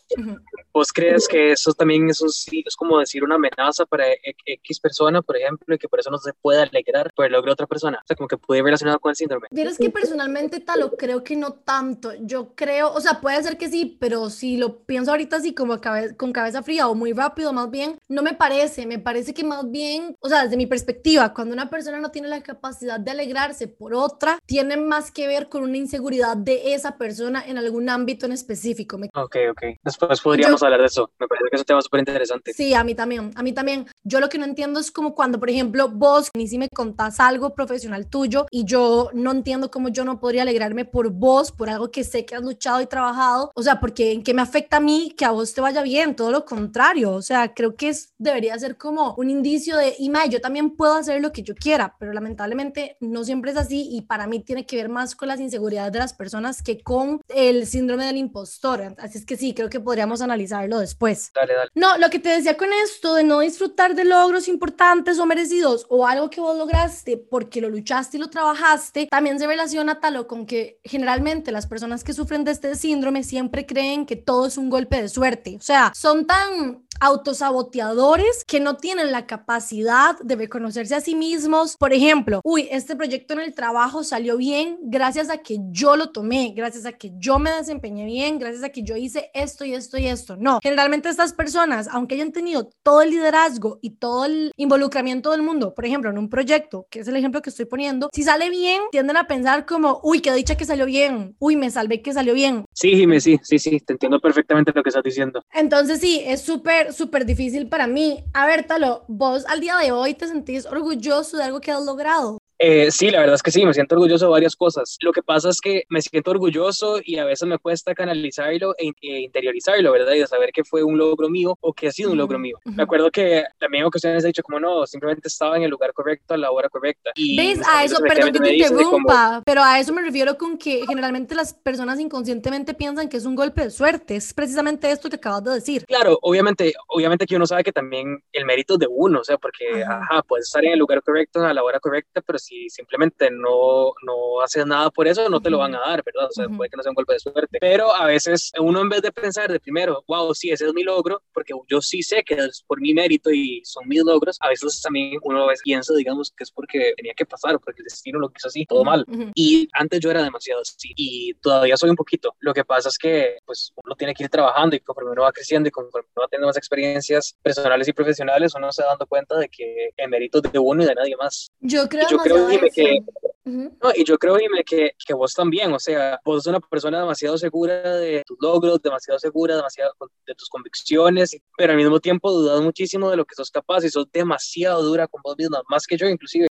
¿Vos 0.73 0.93
crees 0.93 1.27
que 1.27 1.53
eso 1.53 1.73
también 1.73 2.09
es, 2.09 2.21
un, 2.21 2.29
es 2.29 2.77
como 2.77 2.99
decir 2.99 3.25
una 3.25 3.37
amenaza 3.37 3.87
para 3.87 4.05
X 4.45 4.81
persona, 4.81 5.23
por 5.23 5.37
ejemplo, 5.37 5.75
y 5.75 5.79
que 5.79 5.89
por 5.89 6.01
eso 6.01 6.11
no 6.11 6.19
se 6.19 6.33
puede 6.33 6.63
alegrar 6.63 7.13
por 7.15 7.27
el 7.27 7.33
logro 7.33 7.51
de 7.51 7.55
otra 7.55 7.67
persona? 7.67 7.99
O 8.03 8.07
sea, 8.07 8.17
como 8.17 8.29
que 8.29 8.37
puede 8.37 8.61
ir 8.61 8.65
relacionado 8.65 9.01
con 9.01 9.11
el 9.11 9.17
síndrome. 9.17 9.49
Vieras 9.51 9.79
que 9.79 9.91
personalmente 9.91 10.61
tal, 10.61 10.81
lo 10.81 10.97
creo 10.97 11.25
que 11.25 11.37
no 11.37 11.53
tanto. 11.53 12.13
Yo 12.21 12.55
creo, 12.55 12.93
o 12.93 13.01
sea, 13.01 13.21
puede 13.21 13.43
ser 13.43 13.57
que 13.57 13.69
sí, 13.69 13.97
pero 13.99 14.31
si 14.31 14.57
lo 14.57 14.81
pienso 14.81 15.11
ahorita 15.11 15.37
así 15.37 15.55
como 15.55 15.81
con 16.17 16.33
cabeza 16.33 16.63
fría 16.63 16.89
o 16.89 16.95
muy 16.95 17.13
rápido, 17.13 17.53
más 17.53 17.71
bien, 17.71 17.99
no 18.09 18.23
me 18.23 18.35
parece. 18.35 18.87
Me 18.87 18.99
parece 18.99 19.35
que 19.35 19.45
más 19.45 19.71
bien, 19.71 20.16
o 20.21 20.29
sea, 20.29 20.45
desde 20.45 20.57
mi 20.57 20.67
perspectiva, 20.67 21.33
cuando 21.33 21.55
una 21.55 21.71
persona 21.71 21.99
no 21.99 22.11
tiene 22.11 22.29
la 22.29 22.43
capacidad 22.43 22.99
de 23.01 23.11
alegrarse 23.11 23.69
por 23.69 23.95
otra, 23.95 24.39
tiene 24.47 24.77
más 24.77 25.11
que 25.11 25.27
ver 25.27 25.49
con 25.49 25.63
una 25.63 25.77
inseguridad 25.77 26.37
de 26.37 26.75
esa 26.75 26.97
persona 26.97 27.45
en 27.47 27.59
algún 27.59 27.89
ámbito 27.89 28.27
en 28.27 28.33
específico. 28.33 28.99
Ok, 29.15 29.37
ok. 29.51 29.63
Después 29.83 30.21
podríamos 30.21 30.63
hablar 30.63 30.81
de 30.81 30.87
eso. 30.87 31.11
Me 31.19 31.27
parece 31.27 31.49
que 31.51 31.57
es 31.57 31.61
un 31.61 31.67
tema 31.67 31.83
súper 31.83 32.01
interesante. 32.01 32.53
Sí, 32.53 32.75
a 32.75 32.85
mí 32.85 32.95
también. 32.95 33.31
A 33.35 33.43
mí 33.43 33.53
también. 33.53 33.87
Yo 34.05 34.21
lo 34.21 34.29
que 34.29 34.39
no 34.39 34.45
entiendo 34.45 34.81
es 34.81 34.91
como 34.91 35.15
cuando, 35.15 35.39
por 35.39 35.51
ejemplo, 35.51 35.89
vos 35.89 36.31
ni 36.35 36.49
si 36.49 36.59
me 36.59 36.69
contás 36.69 37.21
algo 37.21 37.55
profesional 37.55 38.07
tuyo 38.07 38.47
y 38.51 38.65
yo 38.65 39.11
no 39.13 39.33
entiendo 39.33 39.71
cómo 39.71 39.89
yo 39.89 40.05
no 40.05 40.21
podría 40.21 40.43
alegrarme 40.43 40.85
por 40.85 41.11
vos, 41.11 41.53
por 41.53 41.69
algo 41.69 41.91
que 41.91 42.05
sé 42.05 42.25
que 42.25 42.35
has 42.35 42.43
luchado 42.43 42.81
y 42.81 42.87
trabajado. 42.87 43.51
O 43.55 43.63
sea, 43.63 43.81
porque 43.81 44.13
en 44.13 44.23
qué 44.23 44.35
me 44.35 44.43
afecta 44.43 44.79
a 44.79 44.81
mí 44.81 45.15
que 45.17 45.25
a 45.25 45.31
vos 45.31 45.53
te 45.53 45.61
vaya 45.61 45.83
bien, 45.83 46.17
todo 46.17 46.31
lo 46.31 46.45
contrario. 46.45 47.13
O 47.13 47.23
sea, 47.23 47.55
creo 47.55 47.77
que 47.77 47.89
es, 47.89 48.15
debería 48.19 48.59
ser 48.59 48.77
como 48.77 49.15
un 49.15 49.31
indicio 49.31 49.77
de, 49.77 49.95
y 50.27 50.29
yo 50.31 50.41
también 50.41 50.71
puedo 50.77 50.95
hacer 50.95 51.21
lo 51.21 51.33
que 51.33 51.43
yo 51.43 51.55
quiera, 51.55 51.95
pero 51.99 52.13
lamentablemente 52.13 52.97
no 53.01 53.25
siempre 53.25 53.53
es 53.53 53.57
así 53.57 53.89
y 53.91 54.03
para 54.03 54.27
mí 54.27 54.41
tiene 54.41 54.67
que 54.67 54.77
ver 54.77 54.89
más 54.89 55.15
con 55.15 55.29
las 55.29 55.41
inseguridades 55.41 55.93
de 55.93 55.99
las 55.99 56.13
personas 56.13 56.63
que 56.63 56.81
con 56.83 57.21
el 57.29 57.67
síndrome 57.67 58.07
del 58.07 58.17
impostor. 58.17 58.95
Así 58.99 59.19
es 59.19 59.27
que 59.27 59.37
sí, 59.37 59.55
creo 59.55 59.71
que 59.71 59.81
podríamos 59.81 60.21
analizarlo 60.21 60.79
después. 60.79 61.31
Dale, 61.35 61.55
dale. 61.55 61.71
No, 61.75 61.99
lo 61.99 62.11
que 62.11 62.19
te 62.19 62.31
decía 62.31 62.57
con 62.57 62.73
esto 62.73 63.15
de 63.15 63.25
no 63.25 63.41
disfrutar 63.41 63.95
de 63.95 64.05
logros 64.05 64.49
importantes 64.49 65.19
o 65.19 65.27
merecidos 65.27 65.87
o 65.89 66.07
algo 66.07 66.31
que 66.31 66.41
vos 66.41 66.57
lograste 66.57 67.17
porque 67.17 67.61
lo 67.61 67.69
luchaste 67.69 68.17
y 68.17 68.21
lo 68.21 68.31
trabajaste, 68.31 69.07
también 69.11 69.39
se 69.39 69.47
relaciona 69.47 70.01
tal 70.01 70.17
con 70.27 70.47
que 70.47 70.81
generalmente 70.85 71.53
las 71.53 71.67
personas 71.67 72.05
que 72.05 72.13
sufren 72.13 72.45
de 72.45 72.53
este 72.53 72.75
síndrome 72.75 73.23
siempre 73.23 73.67
creen 73.67 74.07
que 74.07 74.17
todo 74.17 74.47
es 74.47 74.57
un 74.57 74.71
golpe 74.71 75.03
de 75.03 75.09
suerte. 75.09 75.57
O 75.59 75.63
sea, 75.63 75.93
son 75.95 76.27
tan 76.27 76.87
autosaboteadores 77.01 78.45
que 78.47 78.61
no 78.61 78.77
tienen 78.77 79.13
la 79.13 79.27
capacidad 79.27 79.96
de 80.23 80.37
reconocerse 80.37 80.95
a 80.95 81.01
sí 81.01 81.15
mismos. 81.15 81.77
Por 81.77 81.93
ejemplo, 81.93 82.41
uy, 82.45 82.69
este 82.71 82.97
proyecto 82.97 83.35
en 83.35 83.41
el 83.41 83.55
trabajo 83.55 84.05
salió 84.05 84.37
bien 84.37 84.79
gracias 84.83 85.31
a 85.31 85.39
que 85.39 85.59
yo 85.71 85.97
lo 85.97 86.11
tomé, 86.11 86.53
gracias 86.55 86.87
a 86.87 86.93
que 86.93 87.13
yo 87.19 87.39
me 87.39 87.51
desempeñé 87.51 88.05
bien, 88.05 88.39
gracias 88.39 88.63
a 88.65 88.69
que 88.69 88.83
yo 88.83 88.97
hice 88.97 89.31
esto 89.35 89.65
y 89.65 89.75
esto 89.75 89.99
y 89.99 90.07
esto. 90.07 90.37
No, 90.37 90.61
generalmente 90.63 91.09
estas 91.09 91.33
personas, 91.33 91.89
aunque 91.91 92.15
hayan 92.15 92.33
tenido 92.33 92.71
todo 92.83 93.03
el 93.03 93.11
liderazgo 93.11 93.79
y 93.83 93.91
todo 93.91 94.25
el 94.25 94.53
involucramiento 94.57 95.31
del 95.31 95.43
mundo, 95.43 95.75
por 95.75 95.87
ejemplo, 95.87 96.11
en 96.11 96.19
un 96.19 96.29
proyecto, 96.29 96.87
que 96.91 97.01
es 97.01 97.09
el 97.09 97.17
ejemplo 97.17 97.43
que 97.43 97.51
estoy 97.51 97.67
poniendo, 97.67 98.11
si 98.13 98.23
sale 98.23 98.51
bien, 98.51 98.83
tienden 98.91 99.17
a 99.17 99.27
pensar 99.27 99.67
como, 99.67 100.01
uy, 100.03 100.21
qué 100.21 100.33
dicha 100.33 100.57
que 100.57 100.65
salió 100.65 100.87
bien, 100.87 101.37
uy, 101.39 101.57
me 101.57 101.71
salvé 101.71 102.03
que 102.03 102.13
salió 102.13 102.35
bien. 102.35 102.65
Sí, 102.73 102.91
Jimé, 102.97 103.21
sí, 103.21 103.39
sí, 103.43 103.59
sí, 103.59 103.81
te 103.81 103.95
entiendo 103.95 104.21
perfectamente 104.21 104.73
lo 104.75 104.83
que 104.83 104.91
estás 104.91 105.03
diciendo. 105.03 105.43
Entonces 105.53 106.01
sí, 106.01 106.23
es 106.25 106.43
súper, 106.43 106.93
súper 106.93 107.25
difícil 107.25 107.69
para 107.69 107.87
mí. 107.87 108.25
A 108.35 108.47
ver, 108.47 108.65
Talo, 108.67 109.05
vos 109.09 109.45
al 109.47 109.61
día 109.61 109.77
de 109.77 109.86
hoy 109.93 110.15
te 110.15 110.27
sentís 110.29 110.67
orgulloso 110.67 111.37
de 111.37 111.45
algo 111.45 111.61
que 111.61 111.71
has 111.73 111.83
logrado? 111.85 112.39
Eh, 112.59 112.91
sí, 112.91 113.11
la 113.11 113.21
verdad 113.21 113.35
es 113.35 113.43
que 113.43 113.51
sí, 113.51 113.65
me 113.67 113.75
siento 113.75 113.95
orgulloso 113.95 114.27
de 114.27 114.31
varias 114.31 114.57
cosas. 114.57 114.97
Lo 115.01 115.13
que 115.13 115.23
pasa 115.23 115.51
es 115.51 115.61
que 115.61 115.85
me 115.89 116.01
siento 116.01 116.31
orgulloso 116.31 117.01
y 117.05 117.19
a 117.19 117.25
veces 117.25 117.47
me 117.47 117.59
cuesta 117.59 117.95
canalizarlo 117.95 118.75
e, 118.79 118.93
e 119.03 119.21
interiorizarlo, 119.21 119.93
¿verdad? 119.93 120.15
Y 120.15 120.21
de 120.21 120.27
saber 120.27 120.51
que 120.53 120.65
fue 120.65 120.83
un 120.83 120.97
logro 120.97 121.29
mío 121.29 121.57
o 121.61 121.73
que 121.73 121.89
ha 121.89 121.93
sido 121.93 122.11
un 122.11 122.19
logro 122.19 122.39
mío. 122.39 122.59
Me 122.65 122.83
acuerdo 122.83 123.11
que 123.11 123.45
también 123.59 123.85
ocasiones 123.85 124.25
he 124.25 124.29
dicho 124.29 124.43
como 124.43 124.61
no, 124.61 124.87
simplemente 124.87 125.29
estaba 125.29 125.57
en 125.57 125.65
el 125.65 125.71
lugar 125.71 125.93
correcto 125.93 126.35
a 126.35 126.37
la 126.37 126.51
hora 126.51 126.69
correcta. 126.69 127.11
Y 127.15 127.37
¿Ves? 127.37 127.61
A 127.69 127.85
eso, 127.85 128.01
perdón 128.01 128.33
que 128.33 128.41
te 128.41 128.57
interrumpa, 128.57 129.43
pero 129.45 129.63
a 129.63 129.79
eso 129.79 129.93
me 129.93 130.03
refiero 130.03 130.37
con 130.39 130.57
que 130.57 130.85
generalmente 130.87 131.35
las 131.35 131.53
personas 131.53 132.01
inconscientemente 132.01 132.75
piensan 132.75 133.09
que 133.09 133.17
es 133.17 133.27
un 133.27 133.35
golpe 133.35 133.63
de 133.65 133.71
suerte. 133.71 134.17
Es 134.17 134.33
precisamente 134.33 134.91
esto 134.91 135.11
que 135.11 135.17
acabas 135.17 135.45
de 135.45 135.53
decir. 135.53 135.85
Claro, 135.87 136.19
obviamente, 136.23 136.73
obviamente 136.89 137.27
que 137.27 137.37
uno 137.37 137.47
sabe 137.47 137.65
que 137.65 137.73
también 137.73 138.23
el 138.33 138.45
mérito 138.45 138.75
es 138.75 138.81
de 138.81 138.87
uno, 138.89 139.21
o 139.21 139.25
sea, 139.25 139.37
porque, 139.39 139.85
ajá, 139.85 140.23
puedes 140.23 140.47
estar 140.47 140.65
en 140.65 140.73
el 140.73 140.79
lugar 140.79 141.03
correcto 141.03 141.45
a 141.45 141.53
la 141.53 141.63
hora 141.63 141.81
correcta, 141.81 142.21
pero 142.23 142.39
si 142.47 142.69
simplemente 142.71 143.31
no, 143.31 143.93
no 144.03 144.41
haces 144.43 144.65
nada 144.67 144.91
por 144.91 145.09
eso, 145.09 145.29
no 145.29 145.41
te 145.41 145.51
lo 145.51 145.59
van 145.59 145.75
a 145.75 145.81
dar, 145.81 146.03
¿verdad? 146.05 146.27
O 146.27 146.33
sea, 146.33 146.49
puede 146.49 146.71
que 146.71 146.77
no 146.77 146.83
sea 146.83 146.91
un 146.91 146.95
golpe 146.95 147.15
de 147.15 147.21
suerte. 147.21 147.59
Pero 147.61 147.95
a 147.95 148.07
veces 148.07 148.53
uno 148.59 148.81
en 148.81 148.89
vez 148.89 149.03
de 149.03 149.13
pensar 149.13 149.51
de 149.51 149.61
primero, 149.61 150.05
wow, 150.07 150.35
sí, 150.35 150.51
ese 150.51 150.67
es 150.67 150.75
mi 150.75 150.85
logro, 150.85 151.23
porque 151.33 151.53
yo 151.69 151.81
sí 151.81 152.03
sé 152.03 152.23
que 152.25 152.35
es 152.35 152.63
por 152.67 152.81
mi 152.81 152.95
mérito 152.95 153.31
y 153.31 153.63
son 153.65 153.89
mis 153.89 154.05
logros, 154.05 154.37
a 154.41 154.49
veces 154.49 154.81
también 154.81 155.19
uno 155.23 155.45
a 155.45 155.49
veces 155.49 155.63
piensa, 155.65 155.95
digamos, 155.95 156.33
que 156.37 156.45
es 156.45 156.51
porque 156.51 156.95
tenía 156.97 157.15
que 157.15 157.27
pasar, 157.27 157.59
porque 157.59 157.81
el 157.83 157.85
destino 157.85 158.19
lo 158.19 158.31
quiso 158.31 158.49
así, 158.49 158.65
todo 158.67 158.85
mal. 158.85 159.05
Y 159.35 159.69
antes 159.73 160.01
yo 160.01 160.11
era 160.11 160.23
demasiado 160.23 160.61
así, 160.63 160.93
y 160.97 161.35
todavía 161.35 161.77
soy 161.77 161.91
un 161.91 161.97
poquito. 161.97 162.35
Lo 162.41 162.55
que 162.55 162.65
pasa 162.65 162.89
es 162.89 162.99
que, 162.99 163.39
pues, 163.45 163.73
uno 163.85 163.95
tiene 163.97 164.15
que 164.15 164.25
ir 164.25 164.31
trabajando 164.31 164.77
y 164.77 164.81
conforme 164.81 165.11
uno 165.11 165.23
va 165.23 165.33
creciendo 165.33 165.69
y 165.69 165.73
conforme 165.73 166.09
uno 166.15 166.23
va 166.23 166.29
teniendo 166.29 166.47
más 166.47 166.57
experiencias 166.57 167.37
personales 167.43 167.89
y 167.89 167.93
profesionales, 167.93 168.55
uno 168.55 168.71
se 168.73 168.83
va 168.83 168.91
dando 168.91 169.07
cuenta 169.07 169.37
de 169.37 169.49
que 169.49 169.91
el 169.97 170.09
mérito 170.09 170.41
de 170.41 170.59
uno 170.59 170.83
y 170.83 170.87
de 170.87 170.95
nadie 170.95 171.17
más. 171.17 171.51
Yo 171.61 171.89
creo, 171.89 172.07
yo 172.09 172.19
creo 172.19 172.36
que 172.75 173.01
no, 173.47 173.93
y 173.95 174.05
yo 174.05 174.19
creo, 174.19 174.37
dime, 174.37 174.65
que, 174.65 174.91
que 175.07 175.15
vos 175.15 175.33
también, 175.33 175.73
o 175.73 175.79
sea, 175.79 176.19
vos 176.25 176.43
sos 176.43 176.49
una 176.49 176.59
persona 176.59 176.99
demasiado 176.99 177.39
segura 177.39 177.97
de 177.97 178.25
tus 178.27 178.37
logros, 178.41 178.83
demasiado 178.83 179.21
segura 179.21 179.55
demasiado 179.55 179.93
de 180.27 180.35
tus 180.35 180.49
convicciones, 180.49 181.37
pero 181.57 181.73
al 181.73 181.79
mismo 181.79 182.01
tiempo 182.01 182.33
dudas 182.33 182.61
muchísimo 182.61 183.09
de 183.09 183.17
lo 183.17 183.25
que 183.25 183.37
sos 183.37 183.53
capaz 183.53 183.85
y 183.85 183.89
sos 183.89 184.11
demasiado 184.13 184.83
dura 184.83 185.07
con 185.07 185.21
vos 185.23 185.37
misma, 185.39 185.63
más 185.69 185.87
que 185.87 185.97
yo 185.97 186.09
inclusive. 186.09 186.49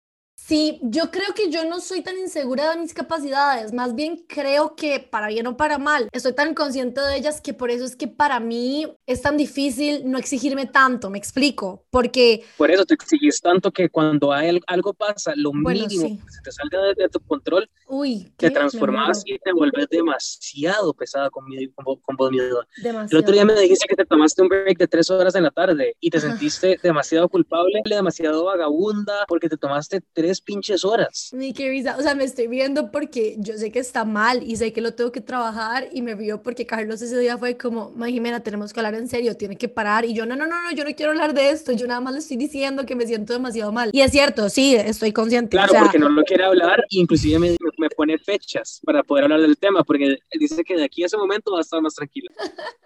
Sí, 0.47 0.77
yo 0.83 1.09
creo 1.09 1.33
que 1.35 1.49
yo 1.49 1.67
no 1.67 1.79
soy 1.79 2.03
tan 2.03 2.19
insegura 2.19 2.69
de 2.69 2.77
mis 2.79 2.93
capacidades, 2.93 3.73
más 3.73 3.95
bien 3.95 4.23
creo 4.27 4.75
que 4.75 4.99
para 4.99 5.29
bien 5.29 5.47
o 5.47 5.57
para 5.57 5.79
mal, 5.79 6.07
estoy 6.11 6.35
tan 6.35 6.53
consciente 6.53 7.01
de 7.01 7.17
ellas 7.17 7.41
que 7.41 7.55
por 7.55 7.71
eso 7.71 7.83
es 7.83 7.95
que 7.95 8.07
para 8.07 8.39
mí 8.39 8.85
es 9.07 9.23
tan 9.23 9.37
difícil 9.37 10.03
no 10.05 10.19
exigirme 10.19 10.67
tanto, 10.67 11.09
me 11.09 11.17
explico, 11.17 11.83
porque... 11.89 12.43
Por 12.57 12.69
eso 12.69 12.85
te 12.85 12.93
exigís 12.93 13.41
tanto 13.41 13.71
que 13.71 13.89
cuando 13.89 14.31
hay, 14.31 14.59
algo 14.67 14.93
pasa, 14.93 15.33
lo 15.35 15.51
mínimo 15.51 15.87
que 15.87 16.31
se 16.31 16.41
te 16.43 16.51
salga 16.51 16.93
de, 16.95 17.09
tu 17.09 17.19
control, 17.21 17.67
Uy, 17.87 18.31
te 18.37 18.51
transformas 18.51 19.23
y 19.25 19.39
te 19.39 19.51
vuelves 19.51 19.89
demasiado 19.89 20.93
pesada 20.93 21.31
con, 21.31 21.45
mi, 21.45 21.69
con, 21.69 21.85
con 21.95 22.15
vos 22.15 22.29
Demasiado. 22.29 23.07
El 23.09 23.17
otro 23.17 23.33
día 23.33 23.45
me 23.45 23.59
dijiste 23.59 23.87
que 23.87 23.95
te 23.95 24.05
tomaste 24.05 24.43
un 24.43 24.49
break 24.49 24.77
de 24.77 24.87
tres 24.87 25.09
horas 25.09 25.33
en 25.33 25.41
la 25.41 25.51
tarde 25.51 25.95
y 25.99 26.11
te 26.11 26.19
sentiste 26.19 26.79
demasiado 26.83 27.29
culpable, 27.29 27.81
demasiado 27.83 28.45
vagabunda, 28.45 29.25
porque 29.27 29.49
te 29.49 29.57
tomaste 29.57 30.01
tres 30.13 30.34
pinches 30.41 30.83
horas. 30.83 31.29
Ni 31.33 31.53
qué 31.53 31.69
risa, 31.69 31.97
o 31.97 32.01
sea, 32.01 32.15
me 32.15 32.23
estoy 32.23 32.47
viendo 32.47 32.91
porque 32.91 33.35
yo 33.39 33.57
sé 33.57 33.71
que 33.71 33.79
está 33.79 34.05
mal 34.05 34.43
y 34.43 34.55
sé 34.55 34.73
que 34.73 34.81
lo 34.81 34.93
tengo 34.93 35.11
que 35.11 35.21
trabajar 35.21 35.89
y 35.91 36.01
me 36.01 36.15
río 36.15 36.41
porque 36.41 36.65
Carlos 36.65 37.01
ese 37.01 37.17
día 37.19 37.37
fue 37.37 37.57
como, 37.57 37.93
Jimena, 38.05 38.41
tenemos 38.41 38.73
que 38.73 38.79
hablar 38.79 38.95
en 38.95 39.07
serio, 39.07 39.35
tiene 39.35 39.57
que 39.57 39.67
parar 39.67 40.05
y 40.05 40.13
yo, 40.13 40.25
no, 40.25 40.35
no, 40.35 40.45
no, 40.47 40.61
no, 40.63 40.71
yo 40.71 40.83
no 40.83 40.95
quiero 40.95 41.11
hablar 41.11 41.33
de 41.33 41.49
esto, 41.49 41.71
yo 41.71 41.87
nada 41.87 42.01
más 42.01 42.13
le 42.13 42.19
estoy 42.19 42.37
diciendo 42.37 42.85
que 42.85 42.95
me 42.95 43.05
siento 43.05 43.33
demasiado 43.33 43.71
mal. 43.71 43.89
Y 43.93 44.01
es 44.01 44.11
cierto, 44.11 44.49
sí, 44.49 44.75
estoy 44.75 45.11
consciente. 45.11 45.57
Claro, 45.57 45.73
porque 45.79 45.99
no 45.99 46.09
lo 46.09 46.23
quiere 46.23 46.45
hablar 46.45 46.81
e 46.81 46.99
inclusive 46.99 47.39
me, 47.39 47.55
me 47.77 47.89
pone 47.89 48.17
fechas 48.17 48.81
para 48.83 49.03
poder 49.03 49.25
hablar 49.25 49.41
del 49.41 49.57
tema 49.57 49.83
porque 49.83 50.17
dice 50.39 50.63
que 50.63 50.75
de 50.75 50.85
aquí 50.85 51.03
a 51.03 51.07
ese 51.07 51.17
momento 51.17 51.51
va 51.51 51.59
a 51.59 51.61
estar 51.61 51.81
más 51.81 51.93
tranquila. 51.95 52.31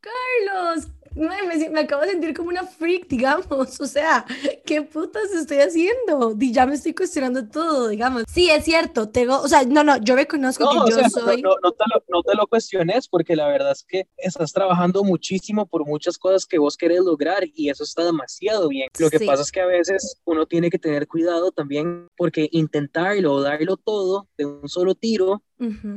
Carlos, 0.00 0.88
me, 1.18 1.68
me, 1.70 1.80
acabo 1.80 2.02
de 2.02 2.10
sentir 2.10 2.34
como 2.34 2.50
una 2.50 2.64
freak, 2.64 3.08
digamos. 3.08 3.80
O 3.80 3.86
sea, 3.86 4.24
¿qué 4.64 4.82
putas 4.82 5.32
estoy 5.32 5.58
haciendo? 5.58 6.36
Y 6.38 6.52
ya 6.52 6.66
me 6.66 6.74
estoy 6.74 6.94
cuestionando 6.94 7.46
todo, 7.46 7.88
digamos. 7.88 8.24
Sí, 8.32 8.50
es 8.50 8.64
cierto, 8.64 9.08
tengo, 9.08 9.40
o 9.40 9.48
sea, 9.48 9.64
no, 9.64 9.82
no, 9.82 9.96
yo 9.98 10.14
reconozco 10.14 10.68
que 10.70 10.90
yo 10.90 11.08
soy. 11.08 11.42
No, 11.42 11.50
no, 11.62 11.72
te 11.72 11.84
lo, 11.92 12.02
no, 12.08 12.22
te 12.22 12.34
lo, 12.34 12.46
cuestiones 12.46 13.08
porque 13.08 13.36
la 13.36 13.48
verdad 13.48 13.72
es 13.72 13.84
que 13.86 14.06
estás 14.16 14.52
trabajando 14.52 15.04
muchísimo 15.04 15.66
por 15.66 15.86
muchas 15.86 16.18
cosas 16.18 16.46
que 16.46 16.58
vos 16.58 16.76
querés 16.76 17.00
lograr 17.00 17.44
y 17.54 17.68
eso 17.68 17.84
está 17.84 18.04
demasiado 18.04 18.68
bien. 18.68 18.88
Lo 18.98 19.10
que 19.10 19.20
pasa 19.20 19.42
es 19.42 19.52
que 19.52 19.60
a 19.60 19.66
veces 19.66 20.20
uno 20.24 20.46
tiene 20.46 20.70
que 20.70 20.78
tener 20.78 21.06
cuidado 21.06 21.52
también 21.52 22.08
porque 22.16 22.48
intentarlo 22.52 23.32
o 23.34 23.42
darlo 23.42 23.76
todo 23.76 24.28
de 24.36 24.46
un 24.46 24.68
solo 24.68 24.94
tiro 24.94 25.42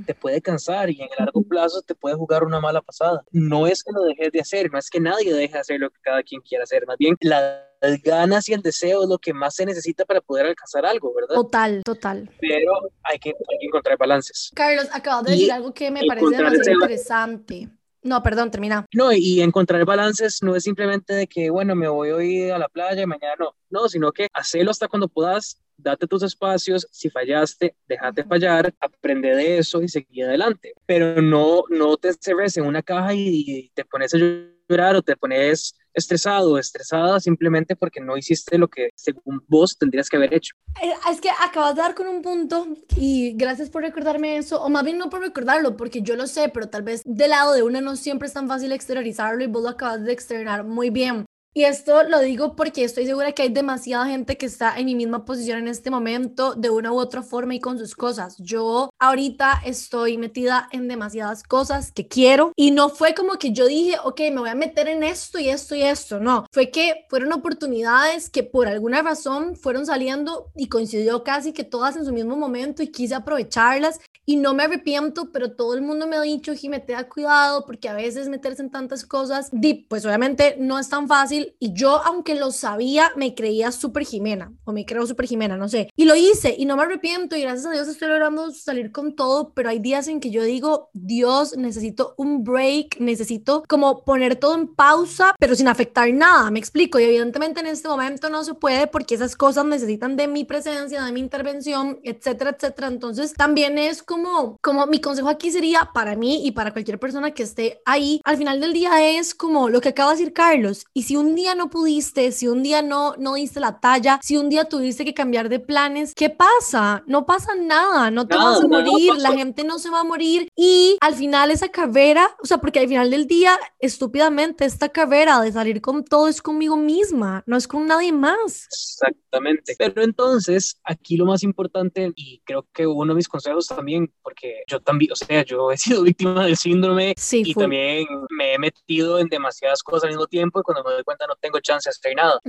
te 0.06 0.16
puede 0.16 0.42
cansar 0.42 0.90
y 0.90 1.02
en 1.02 1.10
el 1.10 1.16
largo 1.20 1.44
plazo 1.44 1.82
te 1.82 1.96
puede 1.96 2.16
jugar 2.16 2.44
una 2.44 2.60
mala 2.60 2.82
pasada. 2.82 3.24
No 3.32 3.68
es 3.68 3.84
que 3.84 3.92
lo 3.92 4.02
dejes 4.04 4.32
de 4.32 4.42
hacer, 4.42 4.72
no 4.72 4.80
es 4.80 4.90
que 4.90 5.00
nadie 5.00 5.34
deje 5.34 5.54
de 5.54 5.60
hacer 5.60 5.80
lo 5.80 5.90
que 5.90 6.00
cada 6.02 6.24
quien 6.24 6.42
quiera 6.42 6.64
hacer, 6.64 6.86
más 6.88 6.98
bien 6.98 7.16
las 7.22 8.02
ganas 8.04 8.48
y 8.50 8.54
el 8.54 8.62
deseo 8.62 9.04
es 9.04 9.10
lo 9.10 9.18
que 9.18 9.34
más 9.34 9.56
se 9.56 9.66
necesita 9.66 10.06
para 10.06 10.22
poder 10.22 10.46
alcanzar 10.46 10.86
algo, 10.86 11.14
¿verdad? 11.14 11.36
Total, 11.36 11.82
total. 11.84 12.30
Pero 12.40 12.74
hay 13.04 13.20
que, 13.20 13.34
encontrar 13.62 13.98
balances. 13.98 14.52
Carlos, 14.56 14.88
acabo 14.92 15.24
de 15.24 15.32
decir 15.32 15.52
algo 15.52 15.74
que 15.74 15.92
me 15.92 16.02
parece 16.08 16.30
demasiado 16.30 16.72
interesante. 16.72 17.70
No, 18.04 18.24
perdón, 18.24 18.50
termina. 18.50 18.86
No, 18.94 19.12
y 19.12 19.42
encontrar 19.42 19.86
balances 19.86 20.42
no 20.42 20.56
es 20.56 20.64
simplemente 20.64 21.14
de 21.14 21.28
que, 21.28 21.50
bueno, 21.50 21.76
me 21.76 21.88
voy 21.88 22.10
hoy 22.12 22.50
a 22.50 22.58
la 22.58 22.68
playa 22.68 23.04
y 23.04 23.06
mañana 23.06 23.36
no. 23.38 23.56
No, 23.70 23.88
sino 23.88 24.12
que 24.12 24.28
hacerlo 24.34 24.72
hasta 24.72 24.88
cuando 24.88 25.08
puedas 25.08 25.62
date 25.84 26.08
tus 26.08 26.24
espacios, 26.24 26.88
si 26.92 27.10
fallaste, 27.10 27.76
déjate 27.88 28.24
fallar, 28.24 28.74
aprende 28.80 29.36
de 29.36 29.58
eso 29.58 29.82
y 29.82 29.88
seguí 29.88 30.22
adelante. 30.22 30.74
Pero 30.86 31.22
no, 31.22 31.64
no 31.70 31.98
te 31.98 32.14
cerres 32.14 32.58
en 32.58 32.66
una 32.66 32.82
caja 32.82 33.14
y, 33.14 33.72
te 33.74 33.86
pones 33.86 34.14
a 34.14 34.18
llorar 34.18 34.96
o 34.96 35.02
te 35.02 35.16
pones 35.16 35.76
estresado 35.94 36.54
o 36.54 36.58
estresada 36.58 37.20
simplemente 37.20 37.76
porque 37.76 38.02
no 38.02 38.18
hiciste 38.18 38.58
lo 38.58 38.68
que 38.68 38.90
según 38.96 39.44
vos 39.48 39.78
tendrías 39.78 40.10
que 40.10 40.18
haber 40.18 40.34
hecho. 40.34 40.56
Eh, 40.82 40.94
es 41.12 41.22
que 41.22 41.30
acabas 41.30 41.76
de 41.76 41.82
dar 41.82 41.96
con 41.96 42.08
un 42.08 42.22
punto 42.22 42.68
y 42.96 43.34
gracias 43.34 43.70
por 43.70 43.82
recordarme 43.82 44.38
eso, 44.38 44.62
o 44.62 44.70
más 44.70 44.84
bien 44.84 44.98
no 44.98 45.10
por 45.10 45.22
recordarlo, 45.22 45.78
porque 45.78 46.02
yo 46.02 46.16
lo 46.16 46.28
sé, 46.28 46.50
pero 46.50 46.70
tal 46.70 46.84
vez 46.84 47.02
del 47.06 47.32
lado 47.32 47.54
de 47.54 47.64
uno 47.64 47.82
no 47.82 47.96
siempre 47.96 48.28
es 48.28 48.34
tan 48.34 48.48
fácil 48.48 48.72
exteriorizarlo 48.72 49.44
y 49.44 49.48
vos 49.48 49.64
lo 49.64 49.70
acabas 49.70 50.04
de 50.04 50.14
externar 50.14 50.64
muy 50.64 50.90
bien. 50.90 51.26
Y 51.54 51.66
esto 51.66 52.04
lo 52.04 52.22
digo 52.22 52.56
porque 52.56 52.86
estoy 52.86 53.06
segura 53.06 53.34
que 53.34 53.42
hay 53.42 53.50
demasiada 53.50 54.06
gente 54.06 54.38
que 54.38 54.46
está 54.46 54.80
en 54.80 54.86
mi 54.86 54.96
misma 54.96 55.26
posición 55.26 55.58
en 55.58 55.68
este 55.68 55.92
momento 55.92 56.56
de 56.56 56.70
una 56.70 56.94
u 56.94 56.98
otra 56.98 57.24
forma 57.24 57.54
y 57.54 57.60
con 57.60 57.78
sus 57.78 57.94
cosas. 57.94 58.38
Yo 58.38 58.90
ahorita 59.00 59.62
estoy 59.66 60.18
metida 60.18 60.70
en 60.72 60.88
demasiadas 60.88 61.44
cosas 61.44 61.92
que 61.92 62.08
quiero 62.08 62.54
y 62.56 62.72
no 62.72 62.88
fue 62.88 63.14
como 63.14 63.34
que 63.34 63.52
yo 63.52 63.68
dije, 63.68 63.98
ok, 64.02 64.22
me 64.32 64.40
voy 64.40 64.50
a 64.50 64.56
meter 64.56 64.88
en 64.88 65.04
esto 65.04 65.40
y 65.40 65.50
esto 65.50 65.76
y 65.76 65.82
esto. 65.82 66.22
No, 66.22 66.46
fue 66.54 66.72
que 66.72 67.06
fueron 67.10 67.34
oportunidades 67.34 68.30
que 68.30 68.44
por 68.44 68.70
alguna 68.70 69.02
razón 69.02 69.58
fueron 69.58 69.86
saliendo 69.86 70.54
y 70.56 70.70
coincidió 70.70 71.26
casi 71.26 71.52
que 71.52 71.66
todas 71.66 71.98
en 71.98 72.06
su 72.06 72.14
mismo 72.14 72.38
momento 72.38 72.82
y 72.82 72.88
quise 72.88 73.14
aprovecharlas 73.14 74.00
y 74.26 74.38
no 74.38 74.54
me 74.54 74.64
arrepiento, 74.64 75.32
pero 75.34 75.52
todo 75.52 75.74
el 75.74 75.82
mundo 75.82 76.08
me 76.08 76.16
ha 76.16 76.22
dicho, 76.22 76.54
Jimé, 76.54 76.80
te 76.80 76.94
da 76.94 77.10
cuidado 77.10 77.66
porque 77.66 77.90
a 77.90 77.94
veces 77.94 78.30
meterse 78.30 78.62
en 78.62 78.70
tantas 78.70 79.04
cosas, 79.04 79.52
pues 79.90 80.06
obviamente 80.06 80.56
no 80.58 80.80
es 80.80 80.88
tan 80.88 81.10
fácil 81.10 81.41
y 81.60 81.74
yo, 81.74 82.02
aunque 82.06 82.36
lo 82.36 82.52
sabía, 82.52 83.12
me 83.16 83.36
creía 83.36 83.72
súper 83.72 84.06
Jimena 84.06 84.54
o 84.64 84.72
me 84.72 84.86
creo 84.86 85.06
súper 85.06 85.28
Jimena, 85.28 85.58
no 85.58 85.70
sé. 85.70 85.90
Y 85.96 86.06
lo 86.06 86.16
hice 86.16 86.56
y 86.58 86.66
no 86.66 86.76
me 86.76 86.84
arrepiento 86.84 87.36
y 87.36 87.42
gracias 87.42 87.66
a 87.66 87.72
Dios 87.72 87.88
estoy 87.88 88.10
logrando 88.10 88.52
salir 88.52 88.92
con 88.92 89.16
todo, 89.16 89.54
pero 89.54 89.70
hay 89.70 89.80
días 89.80 90.08
en 90.08 90.20
que 90.20 90.32
yo 90.32 90.44
digo, 90.44 90.90
Dios, 90.94 91.58
necesito 91.58 92.14
un 92.18 92.44
break, 92.44 93.00
necesito 93.00 93.64
como 93.68 94.04
poner 94.04 94.36
todo 94.36 94.56
en 94.56 94.68
pausa, 94.68 95.36
pero 95.40 95.56
sin 95.56 95.68
afectar 95.68 96.12
nada, 96.14 96.52
me 96.52 96.60
explico. 96.60 97.00
Y 97.00 97.04
evidentemente 97.04 97.60
en 97.60 97.68
este 97.68 97.88
momento 97.88 98.30
no 98.30 98.44
se 98.44 98.54
puede 98.54 98.88
porque 98.88 99.16
esas 99.16 99.36
cosas 99.36 99.66
necesitan 99.66 100.16
de 100.16 100.28
mi 100.28 100.46
presencia, 100.46 101.04
de 101.04 101.12
mi 101.12 101.20
intervención, 101.20 102.00
etcétera, 102.04 102.52
etcétera. 102.52 102.88
Entonces 102.88 103.34
también 103.34 103.78
es 103.78 104.04
como, 104.04 104.58
como 104.62 104.86
mi 104.88 105.00
consejo 105.00 105.30
aquí 105.30 105.52
sería 105.52 105.90
para 105.94 106.16
mí 106.16 106.46
y 106.46 106.52
para 106.52 106.72
cualquier 106.72 107.00
persona 107.00 107.32
que 107.32 107.44
esté 107.44 107.82
ahí, 107.86 108.22
al 108.24 108.38
final 108.38 108.60
del 108.62 108.74
día 108.74 109.18
es 109.18 109.34
como 109.36 109.70
lo 109.70 109.82
que 109.82 109.90
acaba 109.90 110.12
de 110.12 110.18
decir 110.18 110.34
Carlos. 110.34 110.86
Y 110.94 111.04
si 111.04 111.16
un 111.16 111.31
un 111.32 111.36
día 111.36 111.56
no 111.56 111.70
pudiste, 111.70 112.34
si 112.34 112.50
un 112.50 112.62
día 112.62 112.82
no, 112.82 113.16
no 113.18 113.36
diste 113.36 113.62
la 113.62 113.80
talla, 113.80 114.20
si 114.22 114.36
un 114.36 114.50
día 114.50 114.66
tuviste 114.66 115.06
que 115.06 115.14
cambiar 115.14 115.48
de 115.48 115.62
planes, 115.62 116.14
¿qué 116.14 116.30
pasa? 116.30 117.04
No 117.08 117.26
pasa 117.26 117.56
nada, 117.56 118.12
no 118.12 118.28
te 118.28 118.36
vas 118.36 118.60
a 118.60 118.68
morir 118.68 118.82
morir, 118.82 119.14
la 119.18 119.32
gente 119.32 119.64
no 119.64 119.80
se 119.80 119.90
va 119.90 120.02
a 120.02 120.04
morir 120.04 120.50
y 120.56 120.98
al 121.02 121.16
final 121.16 121.52
esa 121.52 121.70
carrera, 121.70 122.36
o 122.44 122.46
sea, 122.46 122.58
porque 122.58 122.80
al 122.80 122.88
final 122.88 123.10
del 123.10 123.28
día, 123.28 123.58
estúpidamente, 123.80 124.66
esta 124.66 124.90
carrera 124.90 125.40
de 125.42 125.52
salir 125.52 125.82
con 125.82 126.04
todo 126.04 126.28
es 126.28 126.42
conmigo 126.42 126.76
misma, 126.78 127.44
no 127.46 127.58
es 127.58 127.68
con 127.68 127.88
nadie 127.88 128.12
más. 128.12 128.68
Exactamente. 128.68 129.76
Pero 129.78 130.04
entonces, 130.04 130.80
aquí 130.84 131.18
lo 131.18 131.26
más 131.26 131.44
importante, 131.44 132.12
y 132.16 132.42
creo 132.44 132.68
que 132.74 132.88
uno 132.88 133.14
de 133.14 133.18
mis 133.18 133.30
consejos 133.30 133.68
también, 133.68 134.14
porque 134.22 134.64
yo 134.68 134.80
también, 134.82 135.12
o 135.12 135.16
sea, 135.16 135.44
yo 135.44 135.72
he 135.72 135.78
sido 135.78 136.04
víctima 136.04 136.46
del 136.46 136.58
síndrome 136.58 137.16
y 137.32 137.54
también 137.54 138.06
me 138.30 138.54
he 138.54 138.60
metido 138.60 139.20
en 139.20 139.28
demasiadas 139.28 139.84
cosas 139.84 140.04
al 140.04 140.10
mismo 140.10 140.28
tiempo 140.28 140.60
y 140.60 140.64
cuando 140.64 140.84
me 140.84 140.94
doy 140.94 141.04
cuenta 141.04 141.21
no 141.28 141.36
tengo 141.36 141.60
chance 141.60 141.90
de 141.90 141.92
hacer 141.92 142.16
nada. 142.16 142.40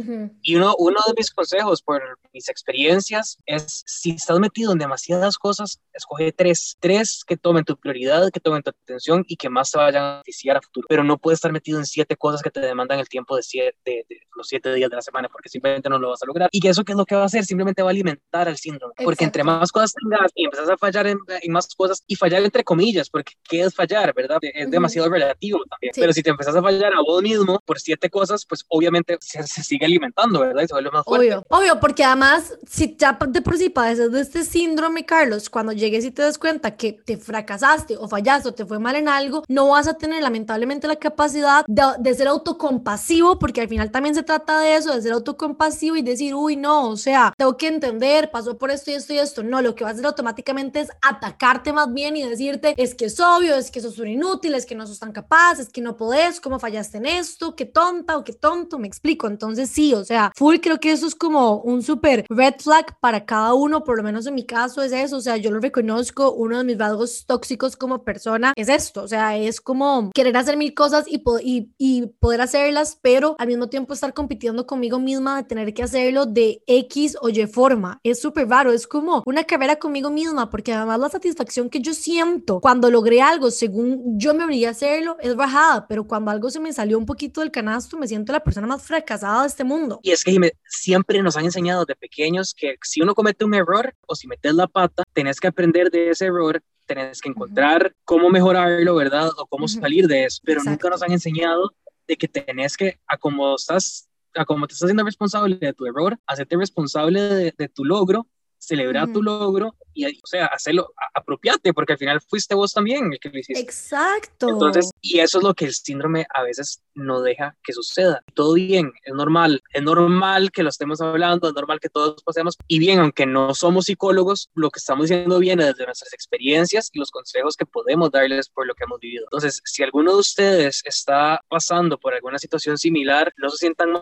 Y 0.43 0.57
uno, 0.57 0.75
uno 0.79 1.01
de 1.07 1.15
mis 1.17 1.31
consejos 1.31 1.83
por 1.83 2.03
mis 2.33 2.49
experiencias 2.49 3.39
es, 3.47 3.83
si 3.87 4.13
estás 4.13 4.39
metido 4.39 4.73
en 4.73 4.79
demasiadas 4.79 5.39
cosas, 5.39 5.81
escoge 5.93 6.33
tres, 6.33 6.77
tres 6.81 7.25
que 7.27 7.37
tomen 7.37 7.65
tu 7.65 7.77
prioridad, 7.77 8.31
que 8.31 8.41
tomen 8.41 8.63
tu 8.63 8.71
atención 8.71 9.25
y 9.29 9.37
que 9.37 9.49
más 9.49 9.71
te 9.71 9.79
vayan 9.79 10.05
a 10.05 10.13
beneficiar 10.13 10.57
a 10.57 10.63
futuro. 10.63 10.87
Pero 10.89 11.05
no 11.05 11.19
puedes 11.19 11.39
estar 11.39 11.53
metido 11.53 11.79
en 11.79 11.87
siete 11.87 12.17
cosas 12.17 12.43
que 12.43 12.51
te 12.51 12.61
demandan 12.61 12.99
el 12.99 13.09
tiempo 13.09 13.37
de, 13.37 13.43
siete, 13.43 13.77
de, 13.85 14.07
los 14.37 14.49
siete 14.49 14.73
días 14.75 14.91
de 14.91 14.97
la 14.97 15.03
semana, 15.03 15.29
porque 15.29 15.49
simplemente 15.49 15.89
no 15.89 15.99
lo 15.99 16.11
vas 16.11 16.23
a 16.23 16.27
lograr. 16.27 16.49
Y 16.53 16.61
que 16.61 16.69
eso 16.69 16.85
que 16.85 16.93
es 16.93 16.99
lo 16.99 17.05
que 17.05 17.15
va 17.15 17.23
a 17.23 17.27
hacer, 17.27 17.45
simplemente 17.45 17.83
va 17.83 17.91
a 17.91 17.93
alimentar 17.93 18.49
al 18.49 18.57
síndrome. 18.57 18.95
Porque 19.03 19.25
entre 19.25 19.45
más 19.45 19.71
cosas 19.71 19.95
tengas 19.95 20.33
y 20.35 20.45
empezás 20.45 20.69
a 20.69 20.77
fallar 20.77 21.07
en, 21.07 21.19
más 21.49 21.69
cosas, 21.75 22.03
y 22.07 22.17
fallar 22.17 22.43
entre 22.43 22.65
comillas, 22.65 23.11
porque 23.11 23.33
¿qué 23.49 23.63
es 23.63 23.75
fallar, 23.75 24.13
verdad? 24.15 24.39
Es 24.43 24.71
demasiado 24.71 25.09
relativo 25.09 25.61
también. 25.69 25.93
Pero 25.95 26.13
si 26.13 26.23
te 26.23 26.31
empezás 26.31 26.57
a 26.57 26.63
fallar 26.63 26.93
a 26.95 27.01
vos 27.01 27.23
mismo 27.23 27.61
por 27.65 27.79
siete 27.79 28.11
cosas, 28.11 28.45
pues 28.47 28.62
obviamente 28.69 29.19
se, 29.21 29.43
sigue 29.45 29.87
alimentando, 29.87 30.41
¿verdad? 30.41 30.63
Y 30.63 30.67
se 30.67 30.75
vuelve 30.75 30.91
más 30.91 31.05
fuerte. 31.05 31.27
Obvio, 31.27 31.47
obvio, 31.49 31.81
porque 31.81 32.05
además, 32.05 32.57
si 32.69 32.97
ya 32.97 33.19
de 33.29 33.43
por 33.43 33.57
sí 33.57 33.69
padeces 33.71 34.13
de 34.13 34.21
este 34.21 34.45
síndrome, 34.45 35.05
Carlos, 35.05 35.51
cuando 35.51 35.73
llegues 35.73 36.05
y 36.05 36.11
te 36.11 36.23
des 36.23 36.39
cuenta 36.39 36.77
que 36.77 36.93
te 36.93 37.17
fracasaste 37.17 37.97
o 37.97 38.09
fallaste 38.09 38.49
o 38.49 38.55
te 38.55 38.65
fue 38.65 38.79
mal 38.79 38.97
en 38.97 39.09
algo, 39.09 39.43
no 39.49 39.69
vas 39.69 39.89
a 39.89 39.95
tener 39.95 40.23
lamentablemente 40.23 40.87
la 40.87 40.97
capacidad 40.97 41.65
de, 41.67 41.83
de 41.99 42.15
ser 42.15 42.29
autocompasivo, 42.29 43.39
porque 43.39 43.61
al 43.61 43.69
final 43.69 43.91
también 43.91 44.15
se 44.15 44.23
trata 44.23 44.61
de 44.61 44.77
eso, 44.77 44.95
de 44.95 45.03
ser 45.03 45.13
autocompasivo 45.13 45.97
y 45.97 46.03
decir, 46.03 46.35
uy, 46.35 46.57
no, 46.57 46.91
o 46.91 46.97
sea, 46.97 47.33
tengo 47.37 47.57
que 47.57 47.69
entender, 47.69 48.31
pasó 48.31 48.59
por 48.59 48.71
esto 48.71 48.91
y 48.91 48.95
esto 48.95 49.13
y 49.13 49.19
esto. 49.19 49.43
No, 49.43 49.63
lo 49.63 49.75
que 49.75 49.85
vas 49.85 49.93
a 49.93 49.95
hacer 49.95 50.07
automáticamente 50.07 50.81
es 50.81 50.91
atacarte 51.01 51.73
más 51.73 51.93
bien 51.93 52.17
y 52.17 52.29
decirte, 52.29 52.75
es 52.77 52.95
que 52.95 53.07
es 53.07 53.19
obvio, 53.21 53.57
es 53.57 53.71
que 53.71 53.81
sos 53.81 53.99
un 53.99 54.09
inútil, 54.09 54.55
es 54.55 54.67
que 54.67 54.75
no 54.75 54.87
sos 54.87 54.99
tan 54.99 55.13
capaz, 55.13 55.59
es 55.59 55.69
que 55.69 55.81
no 55.81 55.97
podés, 55.97 56.41
cómo 56.41 56.59
fallaste 56.59 56.99
en 56.99 57.07
esto, 57.07 57.55
qué 57.57 57.67
tonta 57.67 58.17
o 58.17 58.25
qué 58.25 58.33
tonto, 58.53 58.79
me 58.79 58.87
explico. 58.87 59.27
Entonces 59.27 59.71
sí, 59.71 59.95
o 59.95 60.05
sea, 60.05 60.33
full 60.37 60.57
creo 60.61 60.79
que 60.79 60.93
eso 60.93 61.07
es 61.07 61.15
como 61.15 61.57
un 61.63 61.83
súper 61.83 62.27
red 62.29 62.55
flag 62.59 62.99
para 63.01 63.25
cada 63.25 63.55
uno, 63.55 63.85
por 63.85 63.97
lo 63.97 64.03
menos 64.03 64.27
en 64.27 64.35
mi 64.35 64.45
caso 64.45 64.83
es 64.83 64.93
eso, 64.93 65.17
o 65.17 65.21
sea, 65.21 65.37
yo 65.37 65.51
lo 65.51 65.61
reconozco, 65.61 66.33
uno 66.33 66.59
de 66.59 66.65
mis 66.65 66.79
rasgos 66.79 67.25
tóxicos 67.27 67.77
como 67.77 68.05
persona 68.05 68.53
es 68.57 68.69
esto, 68.69 69.03
o 69.03 69.09
sea, 69.09 69.37
es 69.37 69.61
como 69.61 70.11
querer 70.15 70.37
hacer 70.37 70.57
mil 70.57 70.75
cosas 70.75 71.07
y, 71.09 71.23
y, 71.43 71.71
y 71.79 72.07
poder 72.21 72.41
hacerlas, 72.41 72.99
pero 73.01 73.37
al 73.39 73.47
mismo 73.47 73.69
tiempo 73.69 73.95
estar 73.95 74.13
compitiendo 74.13 74.67
conmigo 74.67 74.99
misma 74.99 75.37
de 75.37 75.45
tener 75.45 75.73
que 75.73 75.83
hacerlo 75.83 76.27
de 76.27 76.63
X 76.67 77.17
o 77.21 77.29
Y 77.29 77.47
forma. 77.47 78.01
Es 78.03 78.21
súper 78.21 78.49
raro, 78.49 78.73
es 78.73 78.87
como 78.87 79.23
una 79.27 79.45
carrera 79.45 79.77
conmigo 79.77 80.11
misma, 80.11 80.51
porque 80.51 80.73
además 80.73 81.01
la 81.01 81.09
satisfacción 81.09 81.71
que 81.71 81.81
yo 81.81 81.95
siento 81.95 82.61
cuando 82.61 82.91
logré 82.91 83.23
algo 83.23 83.51
según 83.51 84.19
yo 84.19 84.35
me 84.35 84.45
obligué 84.45 84.67
a 84.67 84.71
hacerlo 84.71 85.17
es 85.21 85.37
bajada, 85.37 85.87
pero 85.89 86.07
cuando 86.07 86.31
algo 86.31 86.51
se 86.51 86.61
me 86.61 86.73
salió 86.73 86.99
un 86.99 87.07
poquito 87.07 87.41
del 87.41 87.51
canasto, 87.51 87.97
me 87.97 88.09
siento 88.09 88.32
la 88.33 88.43
persona 88.43 88.67
más 88.67 88.83
fracasada 88.83 89.43
de 89.43 89.49
este 89.49 89.65
mundo. 89.65 90.01
Y 90.03 90.11
es 90.11 90.25
que 90.25 90.53
siempre 90.67 91.23
nos 91.23 91.37
han 91.37 91.45
enseñado 91.45 91.85
de 91.85 91.95
pequeños 91.95 92.55
que 92.55 92.77
si 92.83 93.01
uno 93.01 93.15
comete 93.15 93.45
un 93.45 93.55
error 93.55 93.95
o 94.07 94.15
si 94.15 94.27
metes 94.27 94.55
la 94.55 94.67
pata, 94.67 95.05
tenés 95.13 95.39
que 95.39 95.49
aprender 95.49 95.91
de 95.91 96.11
ese 96.11 96.27
error 96.27 96.63
tenés 96.87 97.21
que 97.21 97.29
encontrar 97.29 97.95
cómo 98.05 98.29
mejorarlo, 98.29 98.95
¿verdad? 98.95 99.31
O 99.39 99.47
cómo 99.47 99.69
salir 99.69 100.07
de 100.09 100.25
eso, 100.25 100.41
pero 100.45 100.63
nunca 100.63 100.91
nos 100.91 101.03
han 101.03 101.13
enseñado 101.13 101.71
de 102.07 102.17
que 102.17 102.29
tenés 102.29 102.77
que, 102.77 102.99
a 103.07 103.17
como 103.17 103.55
estás, 103.55 104.09
a 104.35 104.45
como 104.45 104.67
te 104.67 104.75
estás 104.75 104.87
haciendo 104.87 105.05
responsable 105.05 105.57
de 105.57 105.73
tu 105.73 105.87
error, 105.87 106.19
hacerte 106.27 106.57
responsable 106.57 107.21
de, 107.21 107.55
de 107.57 107.69
tu 107.69 107.85
logro 107.85 108.27
celebrar 108.63 109.13
tu 109.13 109.23
logro 109.23 109.75
y, 109.93 110.07
o 110.07 110.27
sea, 110.27 110.47
hacerlo, 110.47 110.95
apropiate, 111.15 111.75
porque 111.75 111.95
al 111.95 111.99
final 111.99 112.21
fuiste 112.21 112.55
vos 112.55 112.73
también 112.73 113.13
el 113.13 113.19
que 113.19 113.29
lo 113.29 113.39
hiciste. 113.39 113.61
Exacto. 113.61 114.49
Entonces, 114.49 114.91
y 115.01 115.19
eso 115.19 115.39
es 115.39 115.45
lo 115.45 115.53
que 115.53 115.67
el 115.67 115.75
síndrome 115.75 116.27
a 116.33 116.43
veces 116.43 116.83
no 116.95 117.21
deja 117.21 117.57
que 117.63 117.73
suceda. 117.73 118.23
Todo 118.35 118.55
bien, 118.55 118.93
es 119.05 119.15
normal, 119.15 119.63
es 119.73 119.83
normal 119.83 120.53
que 120.53 120.63
lo 120.63 120.69
estemos 120.69 121.01
hablando, 121.01 121.49
es 121.49 121.55
normal 121.55 121.81
que 121.81 121.89
todos 121.89 122.23
pasemos, 122.23 122.57
y 122.69 122.79
bien, 122.79 123.01
aunque 123.01 123.27
no 123.27 123.55
somos 123.55 123.87
psicólogos, 123.87 124.49
lo 124.55 124.71
que 124.71 124.79
estamos 124.79 125.09
diciendo 125.09 125.39
viene 125.41 125.67
desde 125.67 125.85
nuestras 125.85 126.13
experiencias 126.13 126.89
y 126.93 127.01
los 127.01 127.11
consejos 127.11 127.57
que 127.57 127.67
podemos 127.67 128.11
darles 128.11 128.49
por 128.49 128.67
lo 128.67 128.75
que 128.75 128.85
hemos 128.85 129.01
vivido. 129.01 129.25
Entonces, 129.25 129.61
si 129.65 129.83
alguno 129.83 130.13
de 130.13 130.21
ustedes 130.21 130.83
está 130.85 131.41
pasando 131.49 131.99
por 131.99 132.15
alguna 132.15 132.39
situación 132.39 132.79
similar, 132.79 133.33
no 133.37 133.51
se 133.51 133.57
sientan 133.57 133.93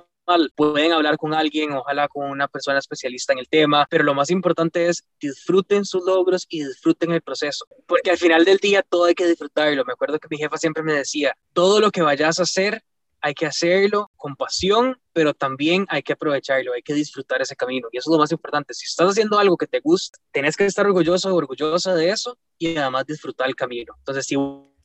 pueden 0.55 0.93
hablar 0.93 1.17
con 1.17 1.35
alguien, 1.35 1.73
ojalá 1.73 2.09
con 2.09 2.31
una 2.31 2.49
persona 2.49 2.79
especialista 2.79 3.33
en 3.33 3.41
el 3.41 3.49
tema, 3.49 3.87
pero 3.91 4.05
lo 4.05 4.15
más 4.15 4.31
importante 4.31 4.89
es 4.89 5.05
disfruten 5.21 5.85
sus 5.85 6.05
logros 6.05 6.47
y 6.49 6.65
disfruten 6.65 7.13
el 7.13 7.23
proceso, 7.23 7.67
porque 7.87 8.11
al 8.11 8.19
final 8.19 8.45
del 8.45 8.59
día 8.59 8.83
todo 8.83 9.05
hay 9.05 9.15
que 9.15 9.27
disfrutarlo. 9.27 9.85
Me 9.85 9.93
acuerdo 9.93 10.19
que 10.19 10.29
mi 10.31 10.39
jefa 10.39 10.57
siempre 10.57 10.83
me 10.83 10.93
decía, 10.93 11.37
todo 11.53 11.81
lo 11.81 11.91
que 11.91 12.03
vayas 12.03 12.39
a 12.39 12.43
hacer, 12.43 12.83
hay 13.23 13.35
que 13.35 13.47
hacerlo 13.47 14.11
con 14.17 14.37
pasión, 14.37 14.99
pero 15.13 15.35
también 15.35 15.87
hay 15.89 16.03
que 16.03 16.15
aprovecharlo, 16.15 16.73
hay 16.73 16.83
que 16.83 16.95
disfrutar 16.95 17.43
ese 17.43 17.57
camino. 17.57 17.89
Y 17.93 17.99
eso 17.99 18.11
es 18.11 18.13
lo 18.13 18.19
más 18.19 18.33
importante. 18.33 18.75
Si 18.75 18.87
estás 18.87 19.11
haciendo 19.11 19.39
algo 19.39 19.57
que 19.57 19.67
te 19.67 19.81
gusta, 19.81 20.19
tenés 20.31 20.57
que 20.57 20.65
estar 20.65 20.87
orgulloso 20.87 21.29
o 21.29 21.35
orgullosa 21.37 21.95
de 21.95 22.11
eso 22.11 22.39
y 22.59 22.77
además 22.77 23.07
disfrutar 23.07 23.49
el 23.49 23.57
camino. 23.57 23.95
Entonces, 23.99 24.27
si 24.27 24.37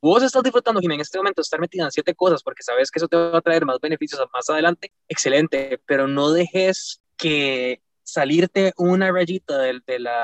vos 0.05 0.21
estás 0.21 0.43
disfrutando, 0.43 0.79
Jimmy, 0.79 0.95
en 0.95 1.01
este 1.01 1.17
momento 1.17 1.41
estar 1.41 1.59
metida 1.59 1.85
en 1.85 1.91
siete 1.91 2.13
cosas 2.13 2.43
porque 2.43 2.61
sabes 2.61 2.91
que 2.91 2.99
eso 2.99 3.07
te 3.07 3.17
va 3.17 3.37
a 3.37 3.41
traer 3.41 3.65
más 3.65 3.79
beneficios 3.79 4.21
más 4.31 4.49
adelante, 4.49 4.91
excelente, 5.07 5.81
pero 5.85 6.07
no 6.07 6.31
dejes 6.31 7.01
que 7.17 7.81
salirte 8.03 8.71
una 8.77 9.11
rayita 9.11 9.57
de 9.57 9.99
la, 9.99 10.23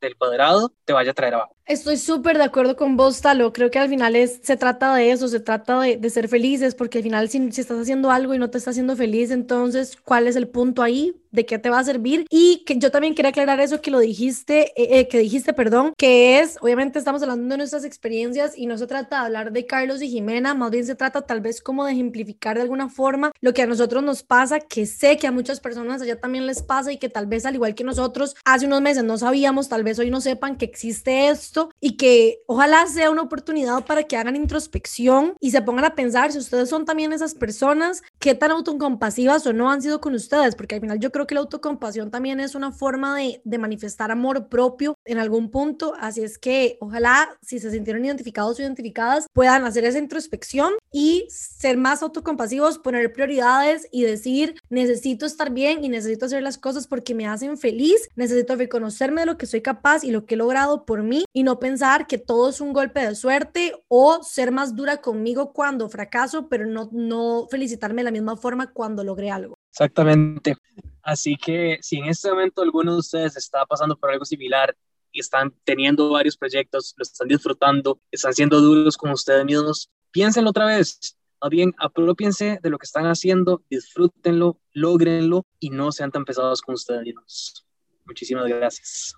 del 0.00 0.16
cuadrado 0.16 0.72
te 0.84 0.92
vaya 0.92 1.10
a 1.10 1.14
traer 1.14 1.34
abajo. 1.34 1.58
Estoy 1.68 1.98
súper 1.98 2.38
de 2.38 2.44
acuerdo 2.44 2.76
con 2.76 2.96
vos, 2.96 3.20
Talo. 3.20 3.52
Creo 3.52 3.70
que 3.70 3.78
al 3.78 3.90
final 3.90 4.16
es, 4.16 4.40
se 4.42 4.56
trata 4.56 4.94
de 4.94 5.10
eso, 5.10 5.28
se 5.28 5.38
trata 5.38 5.78
de, 5.82 5.98
de 5.98 6.08
ser 6.08 6.26
felices, 6.26 6.74
porque 6.74 6.96
al 6.96 7.04
final 7.04 7.28
si, 7.28 7.52
si, 7.52 7.60
estás 7.60 7.78
haciendo 7.78 8.10
algo 8.10 8.32
y 8.32 8.38
no 8.38 8.48
te 8.48 8.56
está 8.56 8.70
haciendo 8.70 8.96
feliz, 8.96 9.30
entonces, 9.30 9.98
¿cuál 10.02 10.28
es 10.28 10.36
el 10.36 10.48
punto 10.48 10.82
ahí? 10.82 11.22
¿De 11.30 11.44
qué 11.44 11.58
te 11.58 11.68
va 11.68 11.78
a 11.78 11.84
servir? 11.84 12.24
Y 12.30 12.64
que 12.64 12.78
yo 12.78 12.90
también 12.90 13.14
quería 13.14 13.28
aclarar 13.28 13.60
eso 13.60 13.82
que 13.82 13.90
lo 13.90 13.98
dijiste, 13.98 14.72
eh, 14.82 14.98
eh, 14.98 15.08
que 15.08 15.18
dijiste, 15.18 15.52
perdón, 15.52 15.92
que 15.98 16.40
es, 16.40 16.56
obviamente 16.62 16.98
estamos 16.98 17.20
hablando 17.20 17.52
de 17.52 17.58
nuestras 17.58 17.84
experiencias 17.84 18.56
y 18.56 18.64
no 18.64 18.78
se 18.78 18.86
trata 18.86 19.20
de 19.20 19.26
hablar 19.26 19.52
de 19.52 19.66
Carlos 19.66 20.00
y 20.00 20.08
Jimena, 20.08 20.54
más 20.54 20.70
bien 20.70 20.86
se 20.86 20.94
trata 20.94 21.26
tal 21.26 21.42
vez 21.42 21.60
como 21.60 21.84
de 21.84 21.92
ejemplificar 21.92 22.56
de 22.56 22.62
alguna 22.62 22.88
forma 22.88 23.30
lo 23.42 23.52
que 23.52 23.60
a 23.60 23.66
nosotros 23.66 24.02
nos 24.02 24.22
pasa, 24.22 24.60
que 24.60 24.86
sé 24.86 25.18
que 25.18 25.26
a 25.26 25.32
muchas 25.32 25.60
personas 25.60 26.00
allá 26.00 26.18
también 26.18 26.46
les 26.46 26.62
pasa 26.62 26.92
y 26.92 26.96
que 26.96 27.10
tal 27.10 27.26
vez 27.26 27.44
al 27.44 27.56
igual 27.56 27.74
que 27.74 27.84
nosotros 27.84 28.36
hace 28.46 28.64
unos 28.64 28.80
meses 28.80 29.04
no 29.04 29.18
sabíamos, 29.18 29.68
tal 29.68 29.77
vez 29.82 29.98
hoy 29.98 30.10
no 30.10 30.20
sepan 30.20 30.56
que 30.56 30.64
existe 30.64 31.28
esto 31.28 31.70
y 31.80 31.96
que 31.96 32.42
ojalá 32.46 32.86
sea 32.86 33.10
una 33.10 33.22
oportunidad 33.22 33.84
para 33.84 34.04
que 34.04 34.16
hagan 34.16 34.36
introspección 34.36 35.34
y 35.40 35.50
se 35.50 35.62
pongan 35.62 35.84
a 35.84 35.94
pensar 35.94 36.32
si 36.32 36.38
ustedes 36.38 36.68
son 36.68 36.84
también 36.84 37.12
esas 37.12 37.34
personas, 37.34 38.02
qué 38.18 38.34
tan 38.34 38.50
autocompasivas 38.50 39.46
o 39.46 39.52
no 39.52 39.70
han 39.70 39.82
sido 39.82 40.00
con 40.00 40.14
ustedes, 40.14 40.54
porque 40.54 40.74
al 40.76 40.80
final 40.80 40.98
yo 40.98 41.12
creo 41.12 41.26
que 41.26 41.34
la 41.34 41.40
autocompasión 41.40 42.10
también 42.10 42.40
es 42.40 42.54
una 42.54 42.72
forma 42.72 43.16
de, 43.16 43.40
de 43.44 43.58
manifestar 43.58 44.10
amor 44.10 44.48
propio 44.48 44.97
en 45.08 45.18
algún 45.18 45.50
punto, 45.50 45.94
así 45.98 46.22
es 46.22 46.38
que 46.38 46.76
ojalá 46.80 47.28
si 47.42 47.58
se 47.58 47.70
sintieron 47.70 48.04
identificados 48.04 48.58
o 48.58 48.62
identificadas 48.62 49.26
puedan 49.32 49.64
hacer 49.64 49.84
esa 49.84 49.98
introspección 49.98 50.74
y 50.92 51.26
ser 51.30 51.76
más 51.76 52.02
autocompasivos, 52.02 52.78
poner 52.78 53.12
prioridades 53.12 53.88
y 53.90 54.02
decir 54.02 54.54
necesito 54.68 55.26
estar 55.26 55.50
bien 55.50 55.82
y 55.82 55.88
necesito 55.88 56.26
hacer 56.26 56.42
las 56.42 56.58
cosas 56.58 56.86
porque 56.86 57.14
me 57.14 57.26
hacen 57.26 57.56
feliz, 57.56 58.08
necesito 58.16 58.54
reconocerme 58.56 59.22
de 59.22 59.26
lo 59.26 59.38
que 59.38 59.46
soy 59.46 59.62
capaz 59.62 60.04
y 60.04 60.10
lo 60.10 60.26
que 60.26 60.34
he 60.34 60.38
logrado 60.38 60.84
por 60.84 61.02
mí 61.02 61.24
y 61.32 61.42
no 61.42 61.58
pensar 61.58 62.06
que 62.06 62.18
todo 62.18 62.50
es 62.50 62.60
un 62.60 62.72
golpe 62.72 63.00
de 63.00 63.14
suerte 63.14 63.72
o 63.88 64.22
ser 64.22 64.52
más 64.52 64.76
dura 64.76 64.98
conmigo 64.98 65.52
cuando 65.52 65.88
fracaso, 65.88 66.48
pero 66.48 66.66
no, 66.66 66.88
no 66.92 67.46
felicitarme 67.50 68.00
de 68.00 68.04
la 68.04 68.10
misma 68.10 68.36
forma 68.36 68.72
cuando 68.72 69.04
logré 69.04 69.30
algo. 69.30 69.56
Exactamente. 69.70 70.56
Así 71.02 71.36
que 71.36 71.78
si 71.80 71.98
en 71.98 72.06
este 72.06 72.28
momento 72.28 72.62
alguno 72.62 72.92
de 72.92 72.98
ustedes 72.98 73.36
está 73.36 73.64
pasando 73.64 73.96
por 73.96 74.10
algo 74.10 74.24
similar 74.24 74.76
están 75.12 75.54
teniendo 75.64 76.10
varios 76.10 76.36
proyectos, 76.36 76.94
lo 76.96 77.02
están 77.02 77.28
disfrutando, 77.28 78.00
están 78.10 78.34
siendo 78.34 78.60
duros 78.60 78.96
con 78.96 79.10
ustedes 79.10 79.44
mismos, 79.44 79.90
piénsenlo 80.10 80.50
otra 80.50 80.66
vez. 80.66 81.16
Más 81.40 81.50
bien, 81.50 81.72
apropiense 81.78 82.58
de 82.62 82.70
lo 82.70 82.78
que 82.78 82.86
están 82.86 83.06
haciendo, 83.06 83.62
disfrútenlo, 83.70 84.58
logrenlo 84.72 85.46
y 85.60 85.70
no 85.70 85.92
sean 85.92 86.10
tan 86.10 86.24
pesados 86.24 86.62
con 86.62 86.74
ustedes 86.74 87.02
mismos. 87.02 87.64
Muchísimas 88.04 88.46
gracias. 88.46 89.14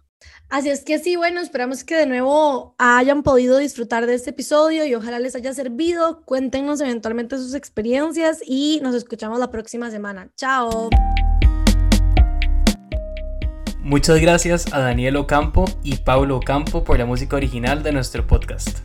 Así 0.48 0.68
es 0.68 0.84
que 0.84 0.98
sí, 0.98 1.16
bueno, 1.16 1.40
esperamos 1.40 1.84
que 1.84 1.94
de 1.94 2.06
nuevo 2.06 2.74
hayan 2.78 3.22
podido 3.22 3.56
disfrutar 3.58 4.06
de 4.06 4.14
este 4.14 4.30
episodio 4.30 4.84
y 4.84 4.94
ojalá 4.94 5.18
les 5.18 5.34
haya 5.36 5.54
servido. 5.54 6.22
Cuéntenos 6.24 6.80
eventualmente 6.80 7.38
sus 7.38 7.54
experiencias 7.54 8.40
y 8.44 8.80
nos 8.82 8.94
escuchamos 8.94 9.38
la 9.38 9.50
próxima 9.50 9.90
semana. 9.90 10.28
Chao. 10.36 10.90
Muchas 13.90 14.20
gracias 14.20 14.72
a 14.72 14.78
Daniel 14.78 15.16
Ocampo 15.16 15.64
y 15.82 15.96
Pablo 15.96 16.36
Ocampo 16.36 16.84
por 16.84 16.96
la 17.00 17.06
música 17.06 17.34
original 17.34 17.82
de 17.82 17.90
nuestro 17.90 18.24
podcast. 18.24 18.84